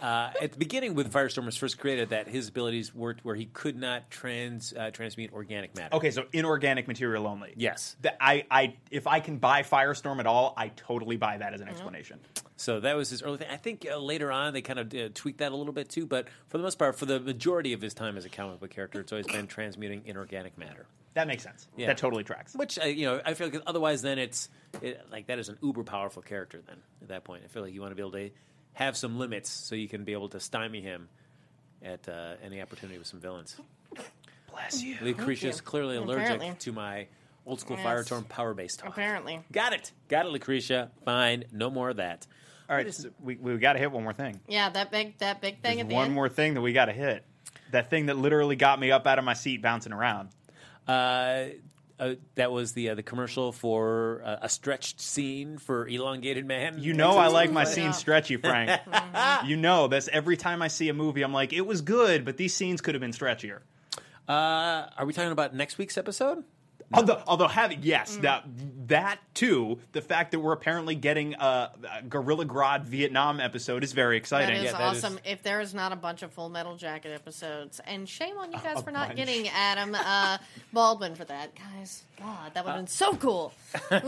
[0.00, 3.46] uh, at the beginning when Firestorm was first created that his abilities worked where he
[3.46, 5.94] could not trans uh, transmute organic matter.
[5.96, 7.54] Okay, so inorganic material only.
[7.56, 7.96] Yes.
[8.02, 11.60] That I, I, if I can buy Firestorm at all, I totally buy that as
[11.60, 12.18] an explanation.
[12.62, 13.48] So that was his early thing.
[13.50, 16.06] I think uh, later on they kind of uh, tweaked that a little bit too,
[16.06, 18.70] but for the most part, for the majority of his time as a comic book
[18.70, 20.86] character, it's always been transmuting inorganic matter.
[21.14, 21.66] That makes sense.
[21.76, 21.88] Yeah.
[21.88, 22.54] That totally tracks.
[22.54, 24.48] Which uh, you know, I feel like otherwise, then it's
[24.80, 26.62] it, like that is an uber powerful character.
[26.64, 28.30] Then at that point, I feel like you want to be able to
[28.74, 31.08] have some limits so you can be able to stymie him
[31.82, 33.56] at uh, any opportunity with some villains.
[34.50, 34.94] Bless you.
[34.96, 35.62] Lacretia's you.
[35.62, 36.54] clearly allergic Apparently.
[36.60, 37.06] to my
[37.44, 37.86] old school Yes.
[37.86, 38.90] Firestorm power based talk.
[38.90, 39.40] apparently.
[39.50, 40.90] Got it, got it, Lacretia.
[41.04, 42.26] Fine, no more of that.
[42.72, 44.40] All right, so we we got to hit one more thing.
[44.48, 46.14] Yeah, that big that big thing There's at the one end.
[46.14, 47.22] more thing that we got to hit.
[47.70, 50.30] That thing that literally got me up out of my seat, bouncing around.
[50.88, 51.44] Uh,
[52.00, 56.76] uh, that was the uh, the commercial for uh, a stretched scene for elongated man.
[56.78, 57.68] You know, I like my Yeah.
[57.68, 58.80] scenes stretchy, Frank.
[59.44, 62.38] you know, that's every time I see a movie, I'm like, it was good, but
[62.38, 63.58] these scenes could have been stretchier.
[64.28, 66.42] Uh, are we talking about next week's episode?
[66.94, 68.22] Although, although having yes, Mm.
[68.22, 68.44] that
[68.88, 73.92] that too, the fact that we're apparently getting a, a Gorilla Grodd Vietnam episode is
[73.92, 74.56] very exciting.
[74.56, 75.18] is Yeah, that is- awesome.
[75.24, 78.58] If there is not a bunch of Full Metal Jacket episodes, and shame on you
[78.58, 80.38] guys A for not getting Adam uh,
[80.72, 82.02] Baldwin for that, guys.
[82.18, 83.52] God, that would have been so cool.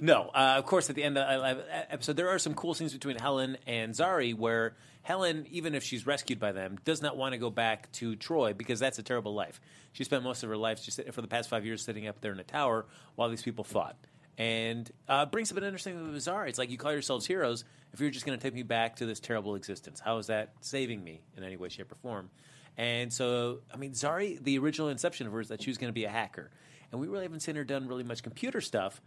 [0.00, 0.88] No, uh, of course.
[0.90, 4.34] At the end of the episode, there are some cool scenes between Helen and Zari,
[4.36, 4.74] where
[5.08, 8.52] Helen, even if she's rescued by them, does not want to go back to Troy
[8.52, 9.58] because that's a terrible life.
[9.92, 12.30] She spent most of her life just for the past five years sitting up there
[12.30, 12.84] in a tower
[13.14, 13.96] while these people fought.
[14.36, 16.50] And uh, brings up an interesting Zari.
[16.50, 19.06] It's like you call yourselves heroes if you're just going to take me back to
[19.06, 19.98] this terrible existence.
[19.98, 22.28] How is that saving me in any way, shape, or form?
[22.76, 25.88] And so, I mean, Zari, the original inception of her is that she was going
[25.88, 26.50] to be a hacker.
[26.92, 29.00] And we really haven't seen her done really much computer stuff.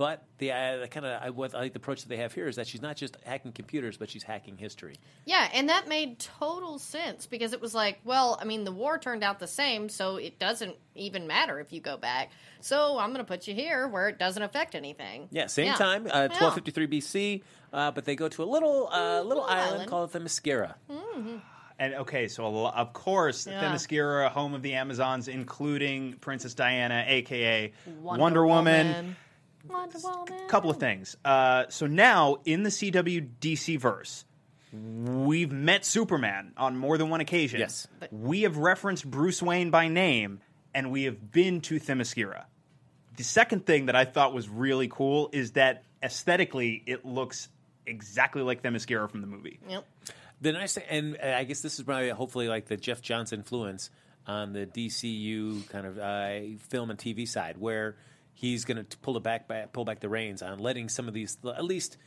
[0.00, 2.32] But the, uh, the kind of I, what I like the approach that they have
[2.32, 4.94] here is that she's not just hacking computers, but she's hacking history.
[5.26, 8.96] Yeah, and that made total sense because it was like, well, I mean, the war
[8.96, 12.30] turned out the same, so it doesn't even matter if you go back.
[12.62, 15.28] So I'm going to put you here where it doesn't affect anything.
[15.32, 15.74] Yeah, same Yeah.
[15.74, 16.38] time, uh, Yeah.
[16.40, 17.42] 1253 BC.
[17.70, 19.90] Uh, but they go to a little uh, little little island, island.
[19.90, 20.76] called Themyscira.
[21.78, 23.62] And okay, so a of course, Yeah.
[23.62, 27.70] Themyscira, home of the Amazons, including Princess Diana, aka
[28.00, 29.16] Wonder, Wonder, Woman.
[29.68, 30.48] Wonder Woman.
[30.48, 31.16] Couple of things.
[31.24, 34.24] Uh, so now in the CW DC verse,
[34.72, 37.60] we've met Superman on more than one occasion.
[37.60, 37.88] Yes.
[38.10, 40.40] We have referenced Bruce Wayne by name,
[40.74, 42.44] and we have been to Themyscira.
[43.16, 47.48] The second thing that I thought was really cool is that aesthetically, it looks
[47.86, 49.58] exactly like Themyscira from the movie.
[49.68, 49.84] Yep.
[50.40, 53.32] The nice thing, and uh, I guess this is probably hopefully like the Geoff Johns
[53.32, 53.90] influence
[54.26, 57.96] on the DCU kind of uh, film and TV side, where
[58.40, 61.12] he's going to pull the back, back pull back the reins on letting some of
[61.14, 61.98] these at least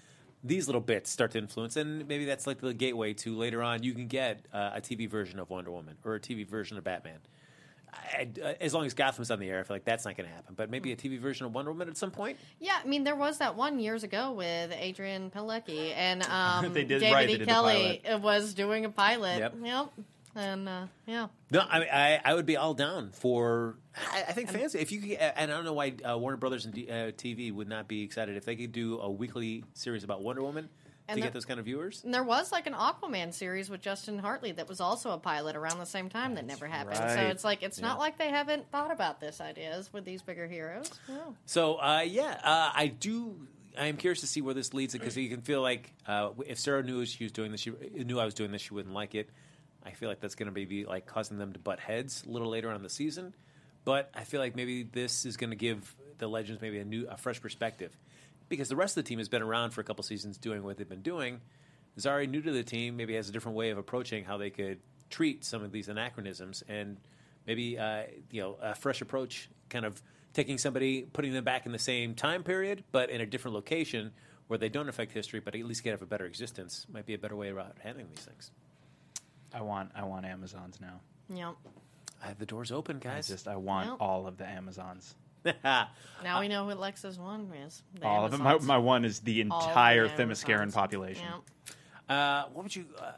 [0.44, 3.84] these little bits start to influence, and maybe that's like the gateway to later on
[3.84, 6.84] you can get uh, a TV version of Wonder Woman or a TV version of
[6.84, 7.20] Batman.
[7.94, 10.28] I, I- as long as Gotham's on the air, I feel like that's not going
[10.28, 10.56] to happen.
[10.56, 12.38] But maybe a TV version of Wonder Woman at some point.
[12.60, 17.04] Yeah, I mean, there was that one years ago with Adrianne Palicki, and um, David
[17.04, 17.46] right, E.
[17.46, 19.38] Kelley was doing a pilot.
[19.38, 19.54] Yep.
[19.64, 19.90] Yep.
[20.36, 23.78] And uh, yeah, No, I, mean, I I would be all down for.
[24.12, 26.66] I, I think fans, if you could, and I don't know why uh, Warner Brothers
[26.66, 30.04] and D, uh, TV would not be excited if they could do a weekly series
[30.04, 30.70] about Wonder Woman
[31.10, 32.04] to the- get those kind of viewers.
[32.04, 35.56] and there was like an Aquaman series with Justin Hartley that was also a pilot
[35.56, 36.98] around the same time that never happened.
[36.98, 40.48] So it's like it's not like they haven't thought about this ideas with these bigger
[40.48, 40.90] heroes.
[41.08, 41.36] No.
[41.46, 43.36] So uh, yeah, uh, I do.
[43.78, 46.60] I am curious to see where this leads because you can feel like uh, if
[46.60, 49.14] Sara knew she was doing this, she knew I was doing this, she wouldn't like
[49.16, 49.30] it.
[49.86, 52.50] I feel like that's going to be like causing them to butt heads a little
[52.50, 53.34] later on in the season.
[53.86, 57.06] But I feel like maybe this is going to give the Legends maybe a new,
[57.10, 57.98] a fresh perspective
[58.50, 60.78] because the rest of the team has been around for a couple seasons doing what
[60.78, 61.42] they've been doing.
[62.00, 64.80] Zari, new to the team, maybe has a different way of approaching how they could
[65.10, 66.98] treat some of these anachronisms and
[67.46, 70.02] maybe uh, you know a fresh approach, kind of
[70.34, 74.12] taking somebody, putting them back in the same time period, but in a different location
[74.48, 76.88] where they don't affect history, but at least get have a better existence.
[76.92, 78.52] Might be a better way about handling these things.
[79.54, 81.00] I want I want Amazons now.
[81.34, 81.56] Yep.
[82.24, 83.28] I have the doors open, I guys.
[83.28, 83.98] just I want Yep.
[84.00, 85.16] all of the Amazons.
[86.24, 87.84] Now we know what Lex's one is.
[88.00, 88.42] The all of them.
[88.44, 88.68] My, Amazons.
[88.68, 90.44] my one is the All the entire Amazons.
[90.44, 91.26] Themysciran population.
[91.26, 91.76] Yep.
[92.10, 92.86] Uh, what would you?
[92.98, 93.12] Uh,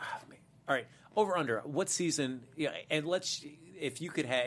[0.00, 0.20] ah,
[0.68, 1.60] all right, over under.
[1.60, 2.42] What season?
[2.56, 3.44] Yeah, and let's.
[3.78, 4.46] If you could have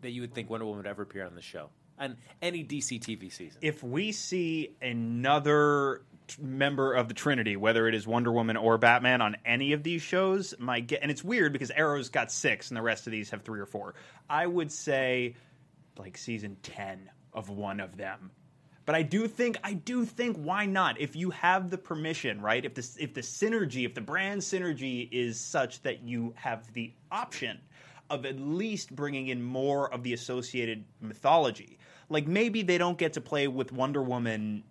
[0.00, 1.68] that, you would think Wonder Woman would ever appear on the show
[1.98, 3.58] on any DC TV season.
[3.62, 8.78] If we see another t- member of the Trinity, whether it is Wonder Woman or
[8.78, 12.70] Batman on any of these shows, my ge- and it's weird because Arrow's got six
[12.70, 13.94] and the rest of these have three or four.
[14.28, 15.36] I would say
[15.98, 18.30] like season ten of one of them.
[18.86, 21.00] But I do think I do think why not?
[21.00, 22.64] If you have the permission, right?
[22.64, 26.92] If the if the synergy, if the brand synergy is such that you have the
[27.10, 27.58] option
[28.10, 31.78] of at least bringing in more of the associated mythology.
[32.10, 34.62] Like maybe they don't get to play with Wonder Woman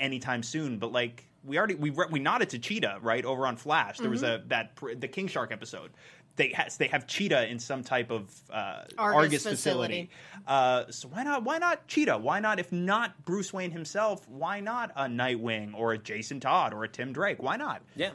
[0.00, 3.56] anytime soon, but like we already we re- we nodded to Cheetah right over on
[3.56, 3.98] Flash.
[3.98, 5.90] There was a that pr- the King Shark episode.
[6.36, 9.54] They has they have Cheetah in some type of uh, Argus Argus, facility.
[9.54, 10.10] facility.
[10.46, 11.44] Uh, so why not?
[11.44, 12.18] Why not Cheetah?
[12.18, 12.58] Why not?
[12.58, 16.88] If not Bruce Wayne himself, why not a Nightwing or a Jason Todd or a
[16.88, 17.42] Tim Drake?
[17.42, 17.82] Why not?
[17.96, 18.10] Yeah.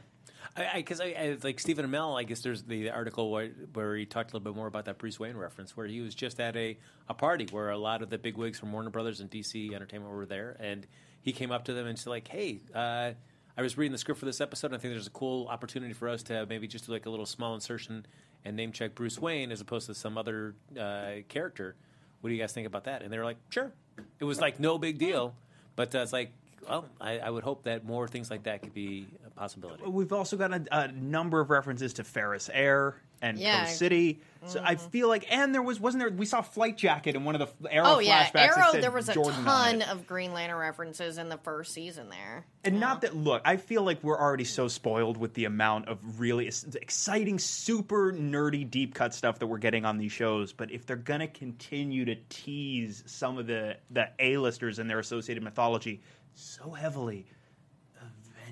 [0.73, 4.31] Because I, I, like Stephen Amell, I guess there's the article where, where he talked
[4.31, 6.77] a little bit more about that Bruce Wayne reference, where he was just at a,
[7.09, 10.13] a party where a lot of the big wigs from Warner Brothers and DC Entertainment
[10.13, 10.87] were there, and
[11.25, 13.11] he came up to them and said like, "Hey, uh,
[13.57, 14.67] I was reading the script for this episode.
[14.67, 17.09] and I think there's a cool opportunity for us to maybe just do like a
[17.09, 18.05] little small insertion
[18.45, 21.75] and name check Bruce Wayne as opposed to some other uh, character.
[22.21, 23.73] What do you guys think about that?" And they were like, "Sure."
[24.19, 25.35] It was like no big deal,
[25.75, 26.31] but uh, it's like.
[26.67, 29.83] Well, I, I would hope that more things like that could be a possibility.
[29.83, 33.65] We've also got a, a number of references to Ferris Air and Yeah.
[33.65, 34.19] Coast City.
[34.47, 34.89] So I mm-hmm.
[34.89, 36.11] feel like, and there was wasn't there?
[36.11, 38.57] We saw Flight Jacket in one of the Arrow Oh yeah, flashbacks.
[38.57, 38.81] Arrow.
[38.81, 42.45] There was a Jordan ton of Green Lantern references in the first season there.
[42.63, 46.19] And not that look, I feel like we're already so spoiled with the amount of
[46.19, 50.53] really exciting, super nerdy, deep cut stuff that we're getting on these shows.
[50.53, 54.99] But if they're gonna continue to tease some of the the A listers and their
[54.99, 56.01] associated mythology
[56.35, 57.25] so heavily,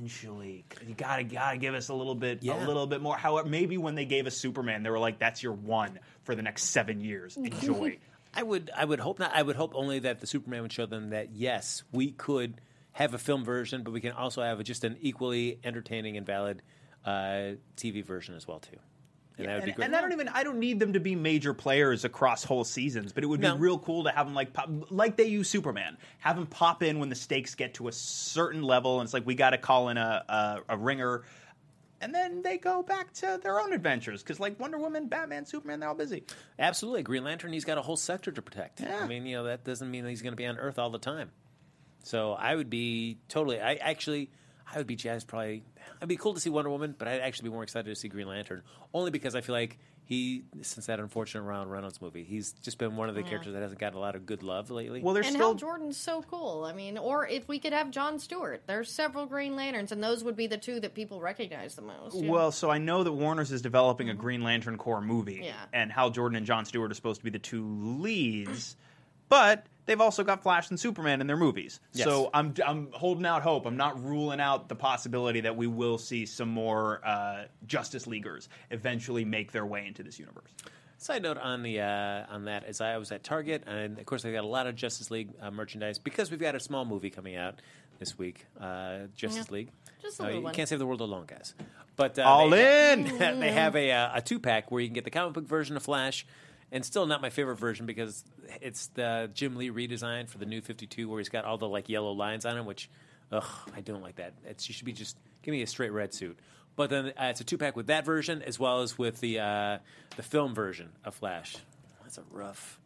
[0.04, 2.64] eventually you gotta gotta give us a little bit Yeah.
[2.64, 3.16] a little bit more.
[3.18, 6.42] However, maybe when they gave us Superman, they were like, "That's your one for the
[6.42, 7.38] next seven years.
[7.38, 7.98] Enjoy."
[8.36, 9.32] I would I would hope not.
[9.36, 12.60] I would hope only that the Superman would show them that yes, we could
[12.94, 16.62] have a film version, but we can also have just an equally entertaining and valid
[17.06, 18.78] uh, TV version as well too.
[19.38, 19.86] And that would be and, great.
[19.86, 23.12] and I don't even I don't need them to be major players across whole seasons,
[23.14, 23.56] but it would No.
[23.56, 25.98] be real cool to have them like pop, like they use Superman.
[26.20, 29.26] Have them pop in when the stakes get to a certain level, and it's like
[29.26, 30.24] we got to call in a,
[30.70, 31.24] a a ringer,
[32.00, 35.80] and then they go back to their own adventures because like Wonder Woman, Batman, Superman,
[35.80, 36.24] they're all busy.
[36.60, 37.54] Absolutely, Green Lantern.
[37.54, 38.82] He's got a whole sector to protect.
[38.82, 39.00] Yeah.
[39.02, 40.90] I mean, you know, that doesn't mean that he's going to be on Earth all
[40.92, 41.32] the time.
[42.04, 43.60] So I would be totally.
[43.62, 44.30] I actually,
[44.72, 45.28] I would be jazzed.
[45.28, 45.64] Probably,
[46.02, 48.08] I'd be cool to see Wonder Woman, but I'd actually be more excited to see
[48.08, 52.52] Green Lantern, only because I feel like he, since that unfortunate Ryan Reynolds movie, he's
[52.62, 55.02] just been one of the characters that hasn't gotten a lot of good love lately.
[55.02, 56.66] Well, they're And still Hal Jordan's so cool.
[56.66, 60.24] I mean, or if we could have John Stewart, there's several Green Lanterns, and those
[60.24, 62.16] would be the two that people recognize the most.
[62.18, 62.30] yeah.
[62.30, 64.22] Well, so I know that Warner's is developing a mm-hmm.
[64.22, 65.54] Green Lantern Corps movie, Yeah.
[65.72, 68.76] and Hal Jordan and John Stewart are supposed to be the two leads,
[69.34, 71.80] but they've also got Flash and Superman in their movies.
[71.94, 72.06] Yes.
[72.06, 73.66] So I'm I'm holding out hope.
[73.66, 78.48] I'm not ruling out the possibility that we will see some more uh, Justice Leaguers
[78.70, 80.52] eventually make their way into this universe.
[81.00, 84.24] Side note on the uh, on that is I was at Target and of course
[84.24, 87.10] I got a lot of Justice League uh, merchandise because we've got a small movie
[87.10, 87.56] coming out.
[88.00, 88.46] this week.
[88.60, 89.54] Uh, Justice Yeah.
[89.54, 89.70] League.
[90.02, 90.54] Just a little you one.
[90.54, 91.56] can't save the world alone, guys.
[91.96, 93.04] But uh, All they, in.
[93.40, 95.76] they have a uh, a two pack where you can get the comic book version
[95.78, 96.26] of Flash,
[96.74, 98.26] and still not my favorite version because
[98.62, 101.70] it's the Jim Lee redesign for the new Fifty Two where he's got all the
[101.70, 102.90] like yellow lines on him, which
[103.32, 104.34] ugh, I don't like that.
[104.46, 106.38] It's you should be just give me a straight red suit.
[106.76, 109.40] But then uh, it's a two pack with that version as well as with the
[109.40, 109.78] uh,
[110.18, 111.56] the film version of Flash.
[112.02, 112.80] That's a rough.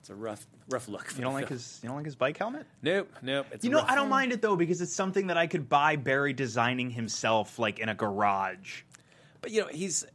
[0.00, 1.04] It's a rough rough look.
[1.10, 1.58] for You don't like film.
[1.58, 2.64] his you don't like his bike helmet?
[2.82, 3.46] Nope, nope.
[3.52, 5.96] It's You know, I don't mind it though because it's something that I could buy
[5.96, 8.82] Barry designing himself, like in a garage.
[9.42, 10.06] But you know, he's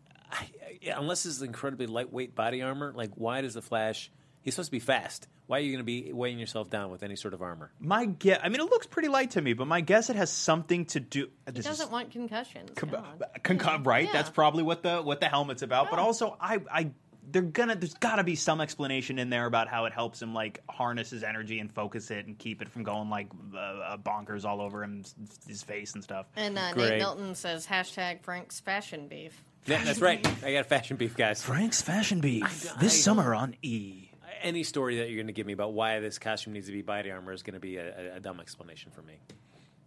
[0.82, 2.94] yeah, unless his incredibly lightweight body armor.
[2.96, 4.12] Like, why does the Flash?
[4.42, 5.28] He's supposed to be fast.
[5.48, 7.72] Why are you going to be weighing yourself down with any sort of armor?
[7.80, 10.32] My guess, I mean, it looks pretty light to me, but my guess it has
[10.32, 11.28] something to do.
[11.46, 12.72] He this doesn't is- want concussions.
[12.76, 13.04] Con- come
[13.44, 13.58] on.
[13.58, 14.06] con- right?
[14.06, 14.12] Yeah.
[14.14, 15.90] That's probably what the what the helmet's about.
[15.90, 16.92] But also, I, I,
[17.30, 17.76] they're gonna.
[17.76, 21.10] There's got to be some explanation in there about how it helps him like harness
[21.12, 24.62] his energy and focus it and keep it from going like uh, uh, bonkers all
[24.62, 25.04] over him,
[25.48, 26.28] his face and stuff.
[26.36, 29.44] And uh, Nate Milton says hashtag Frank's fashion beef.
[29.66, 30.26] Yeah, that's right.
[30.44, 31.42] I got a fashion beef, guys.
[31.42, 32.44] Frank's Fashion Beef
[32.76, 34.10] I- this I- summer on E.
[34.44, 36.84] Any story that you're going to give me about why this costume needs to be
[36.84, 39.16] body armor is going to be a, a, a dumb explanation for me.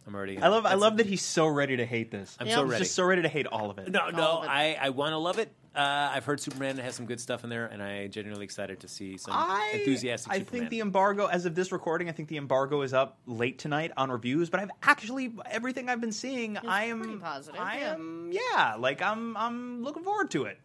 [0.08, 0.38] I'm already.
[0.38, 2.34] I love I love that he's so ready to hate this.
[2.40, 2.54] I'm Yeah.
[2.54, 2.84] so He's ready.
[2.84, 3.90] Just so ready to hate all of it.
[3.90, 4.50] No, no, All of it.
[4.50, 5.52] I, I want to love it.
[5.76, 8.88] Uh, I've heard Superman has some good stuff in there, and I'm genuinely excited to
[8.88, 10.60] see some I, enthusiastic I Superman.
[10.60, 13.92] think the embargo, as of this recording, I think the embargo is up late tonight
[13.96, 14.50] on reviews.
[14.50, 17.92] But I've actually everything I've been seeing, I am pretty positive, I yeah.
[17.92, 20.58] am, yeah, like I'm, I'm looking forward to it.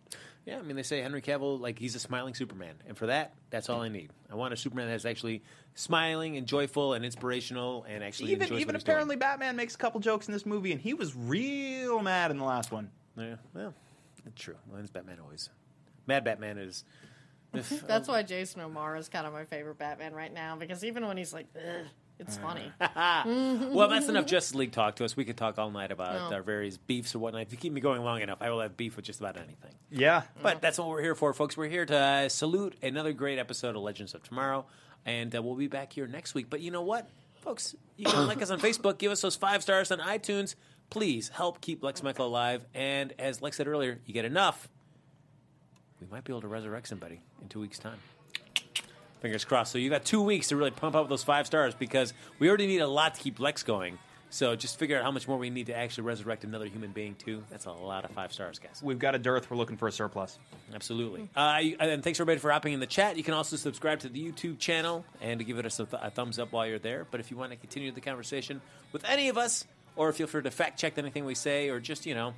[0.45, 2.75] Yeah, I mean, they say Henry Cavill, like, he's a smiling Superman.
[2.87, 4.09] And for that, that's all I need.
[4.29, 5.41] I want a Superman that's actually
[5.75, 9.75] smiling and joyful and inspirational and actually Even, enjoys even what he's apparently, Batman makes
[9.75, 12.89] a couple jokes in this movie, and he was real mad in the last one.
[13.17, 13.29] doing.
[13.29, 13.73] Yeah, well,
[14.23, 14.55] that's true.
[14.67, 15.49] Well, that's Batman always.
[16.07, 16.83] Mad Batman is.
[17.53, 21.07] if- That's why Jason O'Mara is kind of my favorite Batman right now because even
[21.07, 21.85] when he's like, Ugh,
[22.19, 22.71] it's funny.
[23.73, 25.15] well, that's enough Justice League talk to us.
[25.17, 26.35] We could talk all night about No.
[26.37, 27.41] our various beefs or whatnot.
[27.43, 29.71] If you keep me going long enough, I will have beef with just about anything.
[29.89, 31.57] Yeah, But that's what we're here for, folks.
[31.57, 34.65] We're here to uh, salute another great episode of Legends of Tomorrow,
[35.05, 36.47] and uh, we'll be back here next week.
[36.49, 37.09] But you know what,
[37.41, 37.75] folks?
[37.97, 40.55] You can like us on Facebook, give us those five stars on iTunes.
[40.89, 42.65] Please help keep Lex Michael alive.
[42.73, 44.67] And as Lex said earlier, you get enough,
[45.99, 47.97] we might be able to resurrect somebody in two weeks' time.
[49.21, 49.71] Fingers crossed.
[49.71, 52.67] So you got two weeks to really pump up those five stars because we already
[52.67, 53.97] need a lot to keep Lex going.
[54.33, 57.13] So just figure out how much more we need to actually resurrect another human being
[57.13, 57.43] too.
[57.51, 58.81] That's a lot of five stars, guys.
[58.81, 59.51] we've got a dearth.
[59.51, 60.39] We're looking for a surplus.
[60.73, 61.29] Absolutely.
[61.35, 63.15] Uh, and thanks everybody for hopping in the chat.
[63.15, 66.39] You can also subscribe to the YouTube channel and to give it a, a thumbs
[66.39, 67.05] up while you're there.
[67.11, 68.59] But if you want to continue the conversation
[68.91, 69.65] with any of us,
[69.95, 72.33] or feel free to fact check anything we say, or just you know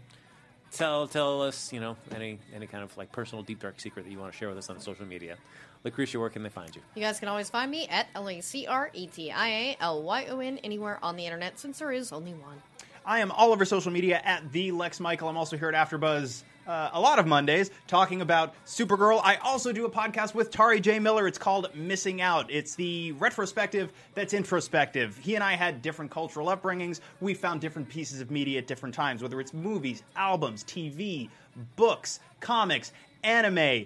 [0.76, 4.12] tell tell us you know any any kind of like personal deep dark secret that
[4.12, 5.38] you want to share with us on social media.
[5.84, 6.82] Lacretia, where can they find you?
[6.96, 9.78] You guys can always find me at L A C R E T I A
[9.80, 12.62] L Y O N anywhere on the internet since there is only one.
[13.06, 15.30] I am all over social media at the Lex Michael.
[15.30, 19.22] I'm also here at AfterBuzz uh, a lot of Mondays talking about Supergirl.
[19.24, 21.00] I also do a podcast with Tari J.
[21.00, 21.28] Miller.
[21.28, 22.50] It's called Missing Out.
[22.50, 25.18] It's the retrospective that's introspective.
[25.18, 27.02] He and I had different cultural upbringings.
[27.22, 31.30] We found different pieces of media at different times, whether it's movies, albums, TV,
[31.76, 32.92] books, comics,
[33.24, 33.86] anime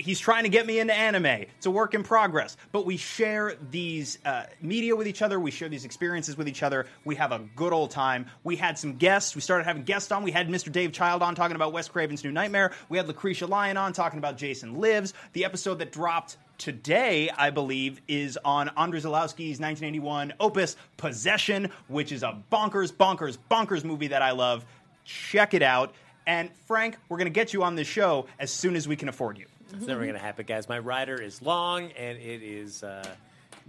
[0.00, 1.26] he's trying to get me into anime.
[1.26, 2.56] It's a work in progress.
[2.72, 5.38] But we share these uh, media with each other.
[5.38, 6.86] We share these experiences with each other.
[7.04, 8.26] We have a good old time.
[8.42, 9.34] We had some guests.
[9.34, 10.22] We started having guests on.
[10.22, 10.72] We had Mr.
[10.72, 12.72] Dave Child on talking about Wes Craven's New Nightmare.
[12.88, 15.14] We had Lacretia Lyon on talking about Jason Lives.
[15.34, 22.12] The episode that dropped today, I believe, is on Andrzej Zulawski's 1981 opus Possession, which
[22.12, 24.64] is a bonkers, bonkers, bonkers movie that I love.
[25.04, 25.94] Check it out.
[26.26, 29.08] And Frank, we're going to get you on this show as soon as we can
[29.08, 29.46] afford you.
[29.72, 30.68] It's never going to happen, guys.
[30.68, 33.04] My rider is long and it is uh,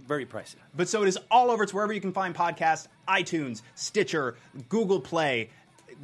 [0.06, 0.56] very pricey.
[0.76, 1.62] But so it is all over.
[1.62, 4.36] It's wherever you can find podcasts iTunes, Stitcher,
[4.68, 5.50] Google Play.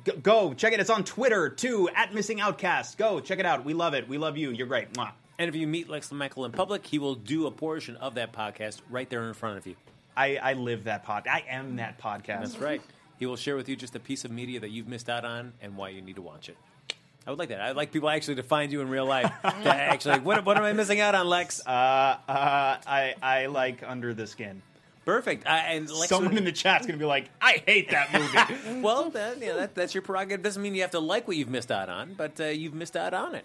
[0.05, 0.81] G- go check it.
[0.81, 2.99] It's on Twitter too, at Missing Outcast.
[2.99, 3.65] Go check it out.
[3.65, 4.09] We love it.
[4.09, 4.51] We love you.
[4.51, 4.93] You're great.
[4.93, 5.13] Mwah.
[5.39, 8.33] And if you meet Lex Michael in public, he will do a portion of that
[8.33, 9.77] podcast right there in front of you.
[10.17, 11.29] I, I live that pod.
[11.29, 12.41] I am that podcast.
[12.41, 12.83] That's right.
[13.21, 15.53] He will share with you just a piece of media that you've missed out on
[15.63, 16.57] and why you need to watch it.
[17.27, 17.61] I would like that.
[17.61, 19.31] I'd like people actually to find you in real life.
[19.43, 21.61] That actually, what, what am I missing out on, Lex?
[21.67, 24.63] Uh, uh, I, I like Under the Skin.
[25.05, 25.47] Perfect.
[25.47, 28.81] Uh, and Lex Someone in the chat's gonna be like, I hate that movie.
[28.83, 30.43] well, that, yeah, that, that's your prerogative.
[30.43, 32.97] Doesn't mean you have to like what you've missed out on, but uh, you've missed
[32.97, 33.45] out on it.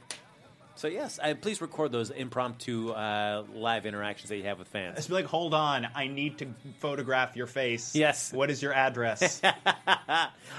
[0.75, 4.95] So yes, I, please record those impromptu uh, live interactions that you have with fans.
[4.95, 6.47] Just be like, hold on, I need to
[6.79, 7.95] photograph your face.
[7.95, 8.33] Yes.
[8.33, 9.41] What is your address?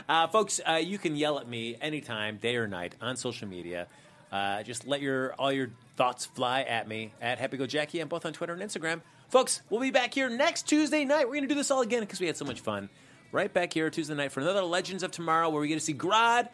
[0.08, 3.86] Uh, folks, uh, you can yell at me anytime, day or night, on social media.
[4.30, 8.00] Uh, just let your all your thoughts fly at me at Happy Go Jackie.
[8.00, 9.00] I'm both on Twitter and Instagram.
[9.28, 11.26] Folks, we'll be back here next Tuesday night.
[11.26, 12.88] We're going to do this all again because we had so much fun.
[13.30, 15.94] Right back here Tuesday night for another Legends of Tomorrow where we get to see
[15.94, 16.48] Grodd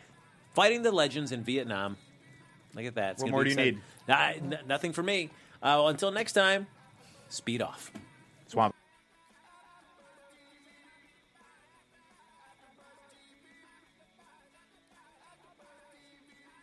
[0.55, 1.97] fighting the legends in Vietnam.
[2.75, 3.13] Look at that.
[3.13, 3.69] It's What gonna more be do you
[4.09, 4.51] exciting.
[4.51, 5.31] Nah, n- nothing for me.
[5.63, 6.67] Uh, well, until next time,
[7.29, 7.91] speed off.
[8.47, 8.75] Swamp.